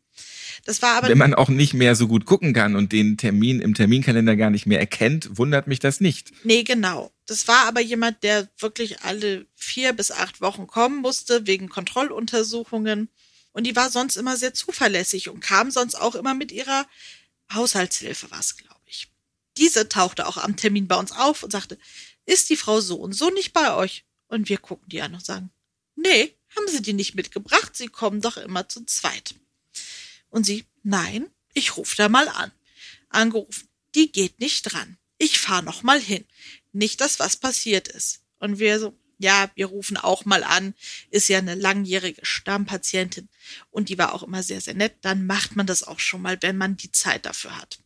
Das 0.63 0.81
war 0.81 0.95
aber 0.95 1.09
wenn 1.09 1.17
man 1.17 1.33
auch 1.33 1.49
nicht 1.49 1.73
mehr 1.73 1.95
so 1.95 2.07
gut 2.07 2.25
gucken 2.25 2.53
kann 2.53 2.77
und 2.77 2.93
den 2.93 3.17
Termin 3.17 3.59
im 3.59 3.73
Terminkalender 3.73 4.37
gar 4.37 4.51
nicht 4.51 4.67
mehr 4.67 4.79
erkennt, 4.79 5.37
wundert 5.37 5.67
mich 5.67 5.79
das 5.79 5.99
nicht. 5.99 6.31
Nee, 6.45 6.63
genau. 6.63 7.11
Das 7.31 7.47
war 7.47 7.65
aber 7.65 7.79
jemand, 7.79 8.23
der 8.23 8.49
wirklich 8.57 9.03
alle 9.03 9.47
vier 9.55 9.93
bis 9.93 10.11
acht 10.11 10.41
Wochen 10.41 10.67
kommen 10.67 10.97
musste 10.97 11.47
wegen 11.47 11.69
Kontrolluntersuchungen. 11.69 13.07
Und 13.53 13.63
die 13.63 13.75
war 13.77 13.89
sonst 13.89 14.17
immer 14.17 14.35
sehr 14.35 14.53
zuverlässig 14.53 15.29
und 15.29 15.39
kam 15.39 15.71
sonst 15.71 15.95
auch 15.95 16.15
immer 16.15 16.33
mit 16.33 16.51
ihrer 16.51 16.85
Haushaltshilfe, 17.53 18.29
was 18.31 18.57
glaube 18.57 18.81
ich. 18.85 19.07
Diese 19.55 19.87
tauchte 19.87 20.27
auch 20.27 20.35
am 20.35 20.57
Termin 20.57 20.89
bei 20.89 20.97
uns 20.97 21.13
auf 21.13 21.41
und 21.43 21.51
sagte, 21.51 21.77
ist 22.25 22.49
die 22.49 22.57
Frau 22.57 22.81
so 22.81 22.97
und 22.97 23.13
so 23.13 23.29
nicht 23.29 23.53
bei 23.53 23.73
euch? 23.75 24.03
Und 24.27 24.49
wir 24.49 24.57
gucken 24.57 24.89
die 24.89 25.01
an 25.01 25.13
und 25.13 25.25
sagen, 25.25 25.51
Nee, 25.95 26.35
haben 26.57 26.67
Sie 26.67 26.81
die 26.81 26.91
nicht 26.91 27.15
mitgebracht? 27.15 27.77
Sie 27.77 27.87
kommen 27.87 28.19
doch 28.19 28.35
immer 28.35 28.67
zu 28.67 28.83
zweit. 28.83 29.35
Und 30.29 30.45
sie, 30.45 30.65
nein, 30.83 31.29
ich 31.53 31.77
rufe 31.77 31.95
da 31.95 32.09
mal 32.09 32.27
an. 32.27 32.51
Angerufen, 33.07 33.69
die 33.95 34.11
geht 34.11 34.41
nicht 34.41 34.63
dran. 34.63 34.97
Ich 35.17 35.39
fahr 35.39 35.61
noch 35.61 35.83
mal 35.83 36.01
hin. 36.01 36.25
Nicht, 36.73 37.01
dass 37.01 37.19
was 37.19 37.35
passiert 37.35 37.87
ist. 37.87 38.21
Und 38.39 38.59
wir 38.59 38.79
so, 38.79 38.97
ja, 39.19 39.51
wir 39.55 39.67
rufen 39.67 39.97
auch 39.97 40.25
mal 40.25 40.43
an, 40.43 40.73
ist 41.11 41.29
ja 41.29 41.37
eine 41.37 41.55
langjährige 41.55 42.25
Stammpatientin 42.25 43.29
und 43.69 43.89
die 43.89 43.97
war 43.97 44.13
auch 44.13 44.23
immer 44.23 44.41
sehr, 44.41 44.61
sehr 44.61 44.73
nett. 44.73 44.95
Dann 45.01 45.25
macht 45.25 45.55
man 45.55 45.67
das 45.67 45.83
auch 45.83 45.99
schon 45.99 46.21
mal, 46.21 46.37
wenn 46.41 46.57
man 46.57 46.75
die 46.75 46.91
Zeit 46.91 47.25
dafür 47.25 47.55
hat. 47.57 47.79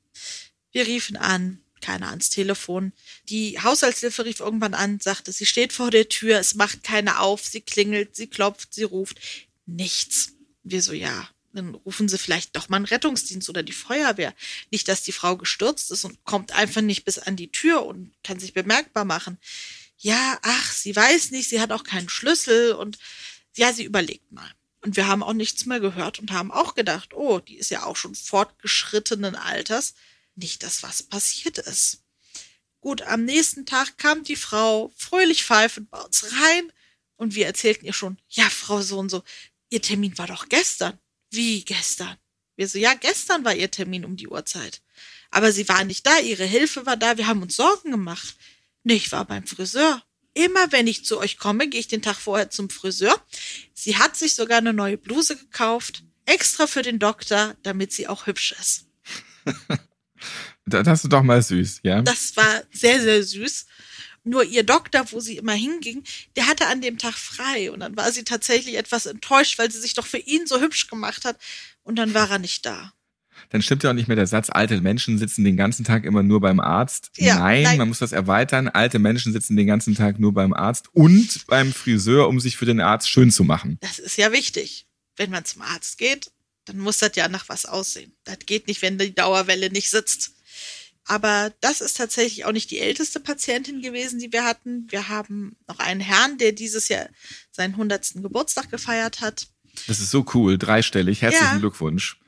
Wir 0.72 0.88
riefen 0.88 1.18
an, 1.18 1.62
keiner 1.82 2.10
ans 2.10 2.30
Telefon. 2.30 2.94
Die 3.30 3.60
Haushaltshilfe 3.62 4.26
rief 4.26 4.40
irgendwann 4.40 4.74
an, 4.74 5.00
sagte, 5.00 5.32
sie 5.32 5.46
steht 5.46 5.74
vor 5.74 5.92
der 5.92 6.10
Tür, 6.10 6.40
es 6.40 6.56
macht 6.56 6.84
keiner 6.84 7.22
auf, 7.22 7.46
sie 7.46 7.62
klingelt, 7.62 8.16
sie 8.16 8.28
klopft, 8.28 8.74
sie 8.74 8.84
ruft. 8.84 9.20
Nichts. 9.66 10.34
Wir 10.64 10.82
so, 10.82 10.94
ja, 10.94 11.30
dann 11.56 11.76
rufen 11.76 12.08
sie 12.08 12.18
vielleicht 12.18 12.56
doch 12.56 12.70
mal 12.70 12.78
einen 12.78 12.86
Rettungsdienst 12.86 13.50
oder 13.50 13.64
die 13.64 13.72
Feuerwehr. 13.72 14.34
Nicht, 14.72 14.88
dass 14.88 15.04
die 15.04 15.12
Frau 15.12 15.38
gestürzt 15.38 15.92
ist 15.92 16.06
und 16.06 16.24
kommt 16.24 16.54
einfach 16.54 16.82
nicht 16.82 17.06
bis 17.06 17.18
an 17.20 17.36
die 17.36 17.52
Tür 17.52 17.86
und 17.86 18.14
kann 18.24 18.40
sich 18.40 18.54
bemerkbar 18.54 19.06
machen. 19.06 19.38
Ja, 19.98 20.38
ach, 20.42 20.72
sie 20.72 20.96
weiß 20.96 21.32
nicht, 21.32 21.50
sie 21.50 21.62
hat 21.62 21.72
auch 21.72 21.84
keinen 21.84 22.10
Schlüssel 22.10 22.74
und 22.74 22.98
ja, 23.56 23.74
sie 23.74 23.84
überlegt 23.84 24.32
mal. 24.32 24.52
Und 24.82 24.98
wir 24.98 25.08
haben 25.08 25.24
auch 25.24 25.34
nichts 25.34 25.66
mehr 25.66 25.80
gehört 25.80 26.20
und 26.20 26.32
haben 26.32 26.52
auch 26.52 26.76
gedacht, 26.76 27.14
oh, 27.14 27.40
die 27.40 27.58
ist 27.58 27.72
ja 27.72 27.84
auch 27.84 27.96
schon 27.96 28.14
fortgeschrittenen 28.14 29.36
Alters 29.36 29.96
nicht, 30.36 30.64
dass 30.64 30.84
was 30.84 31.02
passiert 31.02 31.58
ist. 31.58 32.04
Gut, 32.82 33.02
am 33.02 33.26
nächsten 33.26 33.66
Tag 33.66 33.98
kam 33.98 34.24
die 34.24 34.36
Frau 34.36 34.94
fröhlich 34.96 35.44
pfeifend 35.44 35.90
bei 35.90 36.00
uns 36.00 36.24
rein 36.24 36.72
und 37.16 37.34
wir 37.34 37.48
erzählten 37.48 37.86
ihr 37.86 37.94
schon, 37.94 38.20
ja, 38.30 38.48
Frau 38.50 38.82
so 38.82 39.00
und 39.00 39.10
so, 39.10 39.24
ihr 39.70 39.82
Termin 39.82 40.18
war 40.18 40.28
doch 40.28 40.50
gestern. 40.50 41.00
Wie 41.36 41.64
gestern? 41.64 42.16
Wir 42.56 42.68
so, 42.68 42.78
ja, 42.78 42.94
gestern 42.94 43.44
war 43.44 43.54
ihr 43.54 43.70
Termin 43.70 44.06
um 44.06 44.16
die 44.16 44.28
Uhrzeit. 44.28 44.82
Aber 45.30 45.52
sie 45.52 45.68
war 45.68 45.84
nicht 45.84 46.06
da, 46.06 46.20
ihre 46.20 46.46
Hilfe 46.46 46.86
war 46.86 46.96
da, 46.96 47.18
wir 47.18 47.28
haben 47.28 47.42
uns 47.42 47.58
Sorgen 47.58 47.92
gemacht. 47.92 48.36
Nee, 48.84 48.96
ich 48.96 49.12
war 49.12 49.26
beim 49.26 49.46
Friseur. 49.46 50.02
Immer 50.34 50.72
wenn 50.72 50.88
ich 50.88 51.06
zu 51.06 51.20
euch 51.20 51.38
komme, 51.38 51.68
gehe 51.68 51.80
ich 51.80 51.88
den 51.88 52.02
Tag 52.02 52.16
vorher 52.16 52.50
zum 52.50 52.70
Friseur. 52.70 53.16
Sie 53.74 53.98
hat 53.98 54.16
sich 54.16 54.36
sogar 54.36 54.60
eine 54.60 54.74
neue 54.74 54.98
Bluse 54.98 55.36
gekauft, 55.38 56.04
extra 56.26 56.68
für 56.68 56.82
den 56.82 57.00
Doktor, 57.00 57.56
damit 57.64 57.92
sie 57.92 58.08
auch 58.08 58.28
hübsch 58.28 58.54
ist. 58.60 58.86
Das 60.68 61.04
ist 61.04 61.14
doch 61.14 61.22
mal 61.22 61.44
süß, 61.44 61.82
ja. 61.84 62.02
Das 62.02 62.36
war 62.36 62.64
sehr, 62.72 63.00
sehr 63.00 63.24
süß. 63.24 63.68
Nur 64.26 64.44
ihr 64.44 64.64
Doktor, 64.64 65.06
wo 65.12 65.20
sie 65.20 65.38
immer 65.38 65.54
hinging, 65.54 66.04
der 66.36 66.48
hatte 66.48 66.68
an 66.68 66.82
dem 66.82 66.98
Tag 66.98 67.14
frei. 67.14 67.72
Und 67.72 67.80
dann 67.80 67.96
war 67.96 68.12
sie 68.12 68.24
tatsächlich 68.24 68.76
etwas 68.76 69.06
enttäuscht, 69.06 69.58
weil 69.60 69.72
sie 69.72 69.80
sich 69.80 69.94
doch 69.94 70.06
für 70.06 70.18
ihn 70.18 70.48
so 70.48 70.60
hübsch 70.60 70.88
gemacht 70.88 71.26
hat. 71.26 71.38
Und 71.84 71.96
dann 71.98 72.14
war 72.14 72.30
er 72.30 72.40
nicht 72.40 72.66
da. 72.66 72.92
Dann 73.50 73.62
stimmt 73.62 73.84
ja 73.84 73.92
auch 73.92 73.94
nicht 73.94 74.08
mehr 74.08 74.16
der 74.16 74.28
Satz, 74.28 74.50
alte 74.50 74.80
Menschen 74.82 75.18
sitzen 75.18 75.44
den 75.44 75.58
ganzen 75.58 75.86
Tag 75.86 76.06
immer 76.06 76.24
nur 76.24 76.42
beim 76.42 76.60
Arzt. 76.60 77.12
Ja, 77.18 77.40
nein, 77.40 77.64
nein, 77.64 77.78
man 77.78 77.88
muss 77.88 78.00
das 78.00 78.12
erweitern. 78.12 78.68
Alte 78.70 78.98
Menschen 78.98 79.34
sitzen 79.34 79.56
den 79.56 79.68
ganzen 79.68 79.94
Tag 79.96 80.20
nur 80.20 80.34
beim 80.34 80.54
Arzt 80.54 80.88
und 80.94 81.46
beim 81.48 81.74
Friseur, 81.74 82.28
um 82.28 82.40
sich 82.40 82.58
für 82.58 82.66
den 82.66 82.82
Arzt 82.82 83.10
schön 83.10 83.32
zu 83.32 83.44
machen. 83.44 83.78
Das 83.82 84.00
ist 84.00 84.18
ja 84.18 84.32
wichtig. 84.32 84.88
Wenn 85.18 85.30
man 85.30 85.46
zum 85.46 85.62
Arzt 85.62 85.98
geht, 85.98 86.32
dann 86.66 86.80
muss 86.80 86.98
das 86.98 87.12
ja 87.16 87.28
nach 87.28 87.48
was 87.48 87.66
aussehen. 87.66 88.14
Das 88.24 88.40
geht 88.46 88.68
nicht, 88.68 88.82
wenn 88.82 88.98
die 88.98 89.14
Dauerwelle 89.14 89.70
nicht 89.70 89.90
sitzt. 89.90 90.35
Aber 91.08 91.54
das 91.62 91.82
ist 91.82 91.98
tatsächlich 91.98 92.46
auch 92.46 92.52
nicht 92.52 92.72
die 92.72 92.80
älteste 92.80 93.20
Patientin 93.20 93.82
gewesen, 93.82 94.20
die 94.20 94.34
wir 94.34 94.44
hatten. 94.44 94.88
Wir 94.90 95.08
haben 95.08 95.56
noch 95.68 95.80
einen 95.80 96.02
Herrn, 96.02 96.38
der 96.40 96.52
dieses 96.52 96.90
Jahr 96.90 97.08
seinen 97.52 97.74
100. 97.74 98.14
Geburtstag 98.16 98.72
gefeiert 98.72 99.22
hat. 99.22 99.48
Das 99.88 100.00
ist 100.00 100.10
so 100.10 100.26
cool, 100.34 100.58
dreistellig. 100.58 101.22
Herzlichen 101.22 101.46
Ja. 101.46 101.58
Glückwunsch. 101.58 102.20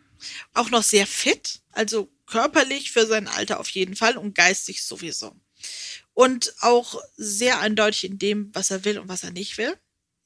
Auch 0.54 0.70
noch 0.70 0.84
sehr 0.84 1.08
fit, 1.08 1.62
also 1.72 2.12
körperlich 2.26 2.92
für 2.92 3.06
sein 3.06 3.28
Alter 3.28 3.60
auf 3.60 3.70
jeden 3.70 3.96
Fall 3.96 4.18
und 4.18 4.36
geistig 4.36 4.84
sowieso. 4.84 5.36
Und 6.14 6.54
auch 6.62 7.02
sehr 7.16 7.60
eindeutig 7.60 8.06
in 8.06 8.20
dem, 8.20 8.50
was 8.54 8.72
er 8.72 8.84
will 8.86 9.00
und 9.00 9.08
was 9.08 9.24
er 9.24 9.32
nicht 9.32 9.58
will. 9.58 9.76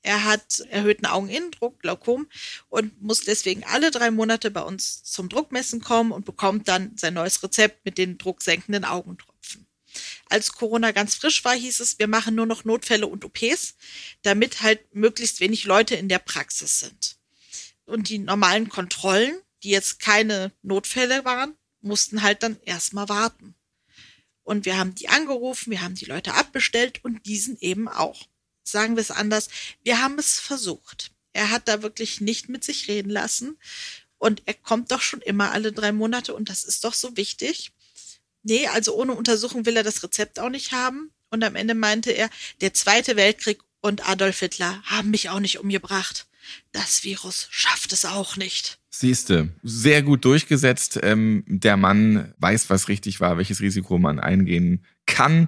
Er 0.03 0.23
hat 0.23 0.61
erhöhten 0.69 1.05
Augeninnendruck, 1.05 1.79
Glaukom 1.79 2.27
und 2.69 3.01
muss 3.01 3.21
deswegen 3.21 3.63
alle 3.65 3.91
drei 3.91 4.09
Monate 4.09 4.49
bei 4.49 4.61
uns 4.61 5.03
zum 5.03 5.29
Druckmessen 5.29 5.81
kommen 5.81 6.11
und 6.11 6.25
bekommt 6.25 6.67
dann 6.67 6.97
sein 6.97 7.13
neues 7.13 7.43
Rezept 7.43 7.85
mit 7.85 7.97
den 7.97 8.17
drucksenkenden 8.17 8.85
Augentropfen. 8.85 9.67
Als 10.29 10.53
Corona 10.53 10.91
ganz 10.91 11.15
frisch 11.15 11.43
war, 11.43 11.53
hieß 11.53 11.81
es, 11.81 11.99
wir 11.99 12.07
machen 12.07 12.35
nur 12.35 12.45
noch 12.45 12.63
Notfälle 12.63 13.07
und 13.07 13.25
OPs, 13.25 13.75
damit 14.23 14.61
halt 14.61 14.95
möglichst 14.95 15.39
wenig 15.39 15.65
Leute 15.65 15.95
in 15.95 16.09
der 16.09 16.19
Praxis 16.19 16.79
sind. 16.79 17.17
Und 17.85 18.09
die 18.09 18.19
normalen 18.19 18.69
Kontrollen, 18.69 19.37
die 19.63 19.69
jetzt 19.69 19.99
keine 19.99 20.51
Notfälle 20.61 21.25
waren, 21.25 21.55
mussten 21.81 22.21
halt 22.21 22.43
dann 22.43 22.57
erstmal 22.63 23.09
warten. 23.09 23.55
Und 24.43 24.65
wir 24.65 24.77
haben 24.77 24.95
die 24.95 25.09
angerufen, 25.09 25.71
wir 25.71 25.81
haben 25.81 25.95
die 25.95 26.05
Leute 26.05 26.33
abbestellt 26.33 27.03
und 27.03 27.25
diesen 27.25 27.57
eben 27.59 27.87
auch. 27.87 28.27
Sagen 28.71 28.95
wir 28.95 29.01
es 29.01 29.11
anders, 29.11 29.49
wir 29.83 30.01
haben 30.01 30.17
es 30.17 30.39
versucht. 30.39 31.11
Er 31.33 31.51
hat 31.51 31.67
da 31.67 31.81
wirklich 31.81 32.21
nicht 32.21 32.49
mit 32.49 32.63
sich 32.63 32.87
reden 32.87 33.09
lassen. 33.09 33.57
Und 34.17 34.43
er 34.45 34.53
kommt 34.53 34.91
doch 34.91 35.01
schon 35.01 35.21
immer 35.21 35.51
alle 35.51 35.71
drei 35.71 35.91
Monate 35.91 36.35
und 36.35 36.49
das 36.49 36.63
ist 36.63 36.83
doch 36.83 36.93
so 36.93 37.17
wichtig. 37.17 37.71
Nee, 38.43 38.67
also 38.67 38.95
ohne 38.95 39.13
Untersuchung 39.13 39.65
will 39.65 39.77
er 39.77 39.83
das 39.83 40.03
Rezept 40.03 40.39
auch 40.39 40.49
nicht 40.49 40.71
haben. 40.71 41.11
Und 41.29 41.43
am 41.43 41.55
Ende 41.55 41.73
meinte 41.73 42.11
er, 42.11 42.29
der 42.59 42.73
Zweite 42.73 43.15
Weltkrieg 43.15 43.59
und 43.81 44.07
Adolf 44.07 44.39
Hitler 44.39 44.81
haben 44.83 45.09
mich 45.09 45.29
auch 45.29 45.39
nicht 45.39 45.59
umgebracht. 45.59 46.27
Das 46.71 47.03
Virus 47.03 47.47
schafft 47.49 47.93
es 47.93 48.05
auch 48.05 48.35
nicht. 48.35 48.79
Siehste, 48.89 49.49
sehr 49.63 50.03
gut 50.03 50.25
durchgesetzt. 50.25 50.99
Ähm, 51.01 51.43
der 51.47 51.77
Mann 51.77 52.33
weiß, 52.37 52.69
was 52.69 52.89
richtig 52.89 53.21
war, 53.21 53.37
welches 53.37 53.61
Risiko 53.61 53.97
man 53.97 54.19
eingehen 54.19 54.85
kann. 55.21 55.47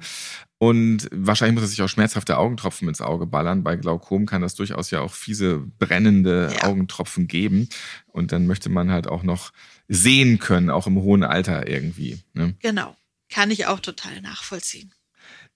Und 0.57 1.09
wahrscheinlich 1.11 1.55
muss 1.55 1.63
er 1.65 1.67
sich 1.67 1.81
auch 1.81 1.89
schmerzhafte 1.89 2.37
Augentropfen 2.37 2.87
ins 2.87 3.01
Auge 3.01 3.25
ballern. 3.27 3.63
Bei 3.63 3.75
Glaukom 3.75 4.25
kann 4.25 4.41
das 4.41 4.55
durchaus 4.55 4.91
ja 4.91 5.01
auch 5.01 5.13
fiese, 5.13 5.59
brennende 5.77 6.53
Ja. 6.55 6.63
Augentropfen 6.69 7.27
geben. 7.27 7.67
Und 8.07 8.31
dann 8.31 8.47
möchte 8.47 8.69
man 8.69 8.89
halt 8.89 9.07
auch 9.07 9.23
noch 9.23 9.51
sehen 9.89 10.39
können, 10.39 10.69
auch 10.69 10.87
im 10.87 10.95
hohen 10.95 11.23
Alter 11.23 11.67
irgendwie. 11.67 12.21
Ne? 12.33 12.55
Genau. 12.61 12.95
Kann 13.29 13.51
ich 13.51 13.65
auch 13.65 13.81
total 13.81 14.21
nachvollziehen. 14.21 14.93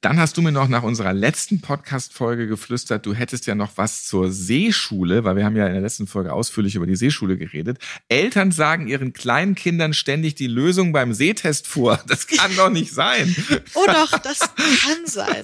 Dann 0.02 0.20
hast 0.20 0.38
du 0.38 0.44
mir 0.44 0.52
noch 0.52 0.68
nach 0.68 0.84
unserer 0.84 1.12
letzten 1.12 1.60
Podcast-Folge 1.60 2.46
geflüstert, 2.48 3.08
du 3.08 3.16
hättest 3.16 3.48
ja 3.48 3.56
noch 3.56 3.78
was 3.78 4.06
zur 4.06 4.32
Seeschule, 4.32 5.24
weil 5.24 5.36
wir 5.36 5.44
haben 5.44 5.56
ja 5.56 5.66
in 5.66 5.74
der 5.74 5.82
letzten 5.82 6.06
Folge 6.06 6.34
ausführlich 6.34 6.76
über 6.76 6.86
die 6.86 6.96
Seeschule 6.96 7.36
geredet. 7.36 7.80
Eltern 8.08 8.52
sagen 8.52 8.88
ihren 8.88 9.14
kleinen 9.14 9.56
Kindern 9.56 9.96
ständig 9.96 10.36
die 10.36 10.46
Lösung 10.46 10.92
beim 10.94 11.14
Sehtest 11.14 11.66
vor. 11.68 12.00
Das 12.08 12.28
kann 12.28 12.56
doch 12.56 12.70
nicht 12.70 12.94
sein. 12.94 13.36
Oh 13.74 13.86
doch, 13.88 14.20
das 14.20 14.40
kann 14.40 14.98
sein. 15.06 15.44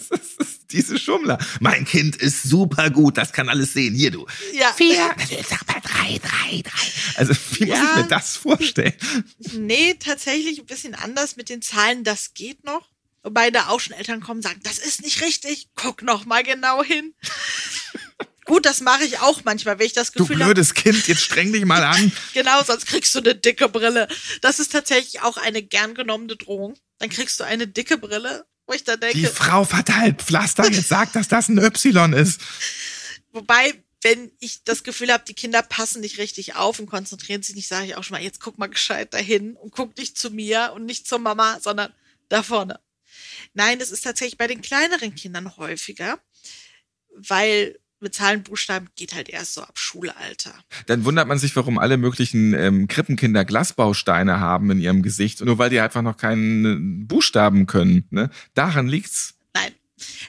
diese 0.72 0.98
Schummler. 1.00 1.38
Mein 1.60 1.84
Kind 1.86 2.16
ist 2.16 2.44
super 2.44 2.89
gut, 2.92 3.18
das 3.18 3.34
kann 3.34 3.50
alles 3.50 3.74
sehen. 3.74 3.96
Hier, 3.96 4.12
du. 4.12 4.28
Ja. 4.54 4.72
Vier. 4.76 5.10
Sag 5.50 5.68
mal 5.68 5.82
drei, 5.84 6.20
drei, 6.20 6.62
drei. 6.62 6.88
Also, 7.16 7.34
wie 7.58 7.66
muss 7.66 7.76
Ja. 7.78 7.89
ich 7.96 8.02
mir 8.04 8.08
das 8.08 8.38
vorstellen? 8.38 8.94
Nee, 9.58 9.96
tatsächlich 10.00 10.60
ein 10.60 10.66
bisschen 10.68 10.94
anders 10.96 11.36
mit 11.38 11.50
den 11.50 11.62
Zahlen, 11.62 12.04
das 12.04 12.34
geht 12.34 12.63
noch. 12.63 12.92
Wobei 13.24 13.52
da 13.52 13.70
auch 13.70 13.80
schon 13.80 13.96
Eltern 13.96 14.20
kommen 14.20 14.40
und 14.40 14.44
sagen, 14.44 14.60
das 14.64 14.78
ist 14.78 15.02
nicht 15.02 15.22
richtig, 15.22 15.70
guck 15.76 16.02
noch 16.02 16.26
mal 16.26 16.44
genau 16.44 16.84
hin. 16.84 17.14
Gut, 18.46 18.66
das 18.66 18.82
mache 18.82 19.06
ich 19.06 19.20
auch 19.20 19.42
manchmal, 19.46 19.80
wenn 19.80 19.86
ich 19.86 19.94
das 19.94 20.12
Du 20.12 20.20
Gefühl 20.20 20.40
habe, 20.40 20.54
blödes 20.54 20.74
Kind, 20.74 21.08
jetzt 21.08 21.22
streng 21.22 21.54
dich 21.54 21.64
mal 21.64 21.82
an. 21.82 22.12
genau, 22.34 22.62
sonst 22.64 22.86
kriegst 22.86 23.16
du 23.16 23.20
eine 23.20 23.36
dicke 23.36 23.70
Brille. 23.70 24.10
Das 24.42 24.60
ist 24.60 24.74
tatsächlich 24.74 25.22
auch 25.22 25.38
eine 25.38 25.64
gern 25.64 25.96
genommene 25.96 26.36
Drohung. 26.36 26.76
Dann 27.00 27.10
kriegst 27.10 27.40
du 27.40 27.46
eine 27.46 27.68
dicke 27.68 27.98
Brille, 27.98 28.46
wo 28.68 28.74
ich 28.74 28.84
da 28.84 28.98
denke, 28.98 29.18
Die 29.18 29.26
Frau 29.26 29.64
verteilt 29.64 30.22
Pflaster, 30.22 30.70
jetzt 30.70 30.90
sagt, 30.90 31.16
dass 31.16 31.30
das 31.30 31.48
ein 31.48 31.58
Y 31.58 32.12
ist. 32.12 32.42
Wobei, 33.32 33.82
wenn 34.02 34.32
ich 34.40 34.66
das 34.66 34.84
Gefühl 34.84 35.14
habe, 35.14 35.24
die 35.26 35.34
Kinder 35.34 35.62
passen 35.62 36.02
nicht 36.02 36.18
richtig 36.18 36.56
auf 36.56 36.80
und 36.80 36.88
konzentrieren 36.88 37.42
sich 37.44 37.56
nicht, 37.56 37.70
sage 37.70 37.86
ich 37.86 37.96
auch 37.96 38.04
schon 38.04 38.16
mal, 38.16 38.24
jetzt 38.24 38.42
guck 38.42 38.58
mal 38.58 38.68
gescheit 38.68 39.14
dahin 39.14 39.56
und 39.56 39.72
guck 39.72 39.98
nicht 39.98 40.18
zu 40.18 40.30
mir 40.30 40.74
und 40.76 40.86
nicht 40.86 41.08
zur 41.08 41.20
Mama, 41.20 41.60
sondern 41.62 41.94
da 42.28 42.44
vorne. 42.44 42.82
Nein, 43.54 43.80
das 43.80 43.92
ist 43.92 44.04
tatsächlich 44.04 44.38
bei 44.38 44.48
den 44.48 44.62
kleineren 44.62 45.16
Kindern 45.16 45.58
häufiger, 45.58 46.20
weil 47.16 47.78
mit 48.04 48.13
Zahlen, 48.13 48.44
Buchstaben 48.44 48.89
geht 48.96 49.16
halt 49.16 49.30
erst 49.30 49.56
so 49.56 49.62
ab 49.62 49.80
Schulalter. 49.80 50.54
Dann 50.86 51.06
wundert 51.06 51.28
man 51.28 51.39
sich, 51.39 51.56
warum 51.56 51.80
alle 51.80 51.98
möglichen 51.98 52.54
ähm, 52.54 52.88
Krippenkinder 52.88 53.46
Glasbausteine 53.46 54.39
haben 54.39 54.70
in 54.70 54.80
ihrem 54.80 55.02
Gesicht, 55.02 55.42
nur 55.42 55.58
weil 55.58 55.70
die 55.72 55.80
einfach 55.80 56.02
noch 56.02 56.18
keinen 56.18 57.08
Buchstaben 57.08 57.66
können. 57.66 58.06
Ne? 58.12 58.30
Daran 58.54 58.88
liegt's. 58.88 59.36
Nein. 59.54 59.74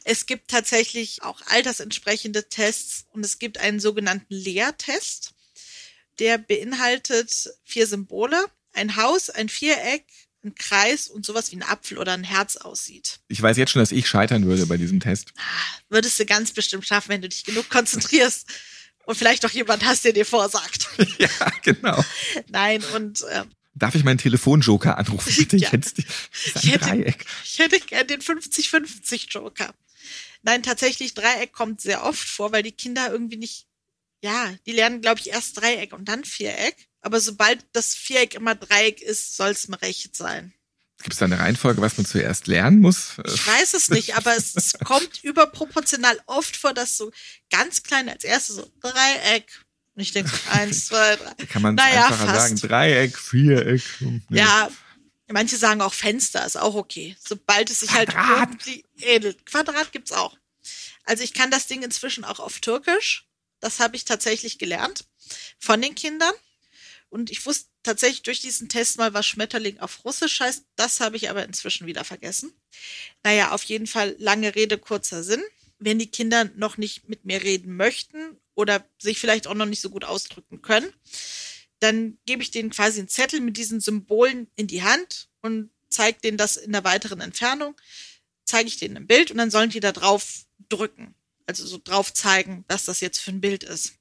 Es 0.05 0.27
gibt 0.27 0.49
tatsächlich 0.49 1.23
auch 1.23 1.43
altersentsprechende 1.47 2.49
Tests 2.49 3.07
und 3.11 3.25
es 3.25 3.39
gibt 3.39 3.59
einen 3.59 3.81
sogenannten 3.81 4.33
Lehrtest. 4.35 5.35
Der 6.21 6.39
beinhaltet 6.39 7.51
vier 7.65 7.89
Symbole, 7.89 8.45
ein 8.73 8.97
Haus, 8.97 9.31
ein 9.31 9.49
Viereck, 9.49 10.05
ein 10.45 10.55
Kreis 10.55 11.09
und 11.09 11.25
sowas 11.27 11.51
wie 11.53 11.57
ein 11.57 11.63
Apfel 11.63 11.99
oder 11.99 12.13
ein 12.13 12.25
Herz 12.25 12.57
aussieht. 12.57 13.21
Ich 13.29 13.41
weiß 13.41 13.57
jetzt 13.57 13.71
schon, 13.73 13.81
dass 13.81 13.93
ich 13.93 14.07
scheitern 14.09 14.47
würde 14.47 14.67
bei 14.67 14.77
diesem 14.77 15.01
Test. 15.01 15.33
Würdest 15.89 16.19
du 16.19 16.27
ganz 16.27 16.53
bestimmt 16.53 16.87
schaffen, 16.87 17.09
wenn 17.11 17.23
du 17.23 17.29
dich 17.29 17.45
genug 17.45 17.69
konzentrierst 17.71 18.47
und 19.07 19.17
vielleicht 19.17 19.45
doch 19.45 19.51
jemand 19.51 19.85
hast, 19.85 20.05
der 20.05 20.13
dir 20.13 20.27
vorsagt. 20.27 20.89
ja, 21.19 21.29
genau. 21.63 22.03
Nein, 22.49 22.83
und 22.95 23.25
ähm, 23.31 23.51
Darf 23.77 23.95
ich 23.97 24.05
meinen 24.05 24.19
Telefonjoker 24.19 24.99
anrufen, 24.99 25.35
bitte? 25.37 25.57
Ja. 25.59 25.67
Ich 25.69 25.73
hätte 25.73 25.91
das 26.05 26.57
ist 26.57 26.65
Ich 26.65 26.73
hätte- 26.73 26.85
Dreieck. 26.87 27.25
Ich 27.45 27.59
hätte 27.59 27.81
gern 27.81 28.07
den 28.07 28.21
50-50 28.21 29.31
Joker. 29.31 29.75
Nein, 30.43 30.63
tatsächlich, 30.63 31.15
Dreieck 31.15 31.53
kommt 31.53 31.81
sehr 31.81 32.05
oft 32.05 32.29
vor, 32.29 32.53
weil 32.53 32.63
die 32.63 32.73
Kinder 32.73 33.11
irgendwie 33.11 33.37
nicht, 33.39 33.67
ja, 34.23 34.55
die 34.67 34.73
lernen, 34.73 35.01
glaube 35.01 35.21
ich, 35.21 35.31
erst 35.31 35.57
Dreieck 35.61 35.93
und 35.93 36.05
dann 36.07 36.25
Viereck. 36.25 36.77
Aber 37.05 37.21
sobald 37.21 37.65
das 37.73 37.95
Viereck 37.95 38.35
immer 38.35 38.55
Dreieck 38.55 39.03
ist, 39.03 39.37
soll 39.37 39.51
es 39.51 39.69
mir 39.69 39.81
recht 39.83 40.17
sein. 40.17 40.55
Gibt 41.03 41.13
es 41.13 41.19
da 41.19 41.27
eine 41.27 41.39
Reihenfolge, 41.39 41.83
was 41.83 41.99
man 41.99 42.07
zuerst 42.07 42.47
lernen 42.47 42.81
muss? 42.81 43.17
Ich 43.27 43.47
weiß 43.47 43.75
es 43.75 43.91
nicht, 43.91 44.17
aber 44.17 44.35
es, 44.35 44.57
es 44.57 44.73
kommt 44.85 45.23
überproportional 45.23 46.19
oft 46.25 46.57
vor, 46.57 46.73
dass 46.73 46.97
so 46.97 47.13
ganz 47.51 47.83
klein 47.83 48.09
als 48.09 48.25
erstes 48.25 48.57
so 48.57 48.73
Dreieck. 48.81 49.45
Und 49.95 50.01
ich 50.01 50.13
denke 50.13 50.33
eins, 50.53 50.87
zwei, 50.87 51.17
drei. 51.17 51.35
Kann 51.47 51.61
man 51.61 51.75
Naja, 51.75 52.07
einfacher 52.07 52.27
fast. 52.33 52.57
sagen? 52.59 52.69
Dreieck, 52.73 53.19
Viereck. 53.19 53.83
hm, 53.99 54.23
ne. 54.31 54.39
Ja, 54.39 54.71
manche 55.31 55.59
sagen 55.59 55.83
auch 55.83 55.93
Fenster, 55.93 56.47
ist 56.47 56.57
auch 56.57 56.75
okay. 56.75 57.17
Sobald 57.23 57.69
es 57.69 57.81
sich 57.81 57.91
Quadrat. 57.91 58.17
halt 58.17 58.49
irgendwie 58.49 58.85
ähnelt. 59.03 59.45
Quadrat 59.45 59.93
gibt's 59.93 60.13
auch. 60.13 60.39
Also 61.05 61.23
ich 61.23 61.35
kann 61.35 61.51
das 61.51 61.67
Ding 61.67 61.83
inzwischen 61.83 62.25
auch 62.25 62.41
auf 62.41 62.61
Türkisch. 62.61 63.27
Das 63.61 63.79
habe 63.79 63.95
ich 63.95 64.07
tatsächlich 64.07 64.59
gelernt 64.59 65.05
von 65.59 65.83
den 65.83 65.95
Kindern. 65.95 66.33
Und 67.15 67.31
ich 67.31 67.47
wusste 67.47 67.69
tatsächlich 67.85 68.23
durch 68.23 68.41
diesen 68.41 68.69
Test 68.69 68.99
mal, 68.99 69.15
was 69.15 69.25
Schmetterling 69.25 69.79
auf 69.79 70.05
Russisch 70.05 70.41
heißt. 70.41 70.65
Das 70.75 70.99
habe 70.99 71.17
ich 71.17 71.31
aber 71.31 71.45
inzwischen 71.45 71.87
wieder 71.87 72.03
vergessen. 72.03 72.53
Naja, 73.23 73.53
auf 73.53 73.63
jeden 73.63 73.87
Fall 73.87 74.17
lange 74.19 74.57
Rede, 74.57 74.79
kurzer 74.79 75.23
Sinn. 75.23 75.41
Wenn 75.79 76.01
die 76.01 76.11
Kinder 76.11 76.47
noch 76.57 76.77
nicht 76.77 77.09
mit 77.09 77.25
mir 77.25 77.41
reden 77.41 77.77
möchten 77.77 78.37
oder 78.57 78.85
sich 78.99 79.21
vielleicht 79.21 79.47
auch 79.47 79.55
noch 79.55 79.65
nicht 79.65 79.81
so 79.81 79.91
gut 79.91 80.03
ausdrücken 80.05 80.61
können, 80.61 80.93
dann 81.79 82.19
gebe 82.27 82.43
ich 82.43 82.51
denen 82.51 82.71
quasi 82.71 82.99
einen 82.99 83.09
Zettel 83.09 83.41
mit 83.41 83.59
diesen 83.59 83.79
Symbolen 83.79 84.51
in 84.57 84.67
die 84.67 84.83
Hand 84.83 85.29
und 85.41 85.71
zeige 85.91 86.19
denen 86.21 86.37
das 86.37 86.57
in 86.57 86.73
der 86.73 86.83
weiteren 86.83 87.21
Entfernung, 87.21 87.81
zeige 88.45 88.67
ich 88.67 88.79
denen 88.79 88.97
ein 88.97 89.07
Bild 89.07 89.31
und 89.31 89.37
dann 89.37 89.53
sollen 89.53 89.71
die 89.71 89.79
da 89.79 89.93
drauf 89.93 90.47
drücken. 90.69 91.15
Also 91.47 91.65
so 91.65 91.79
drauf 91.79 92.13
zeigen, 92.13 92.65
dass 92.67 92.87
das 92.87 92.99
jetzt 92.99 93.21
für 93.21 93.31
ein 93.31 93.41
Bild 93.41 93.63
ist. 93.63 93.93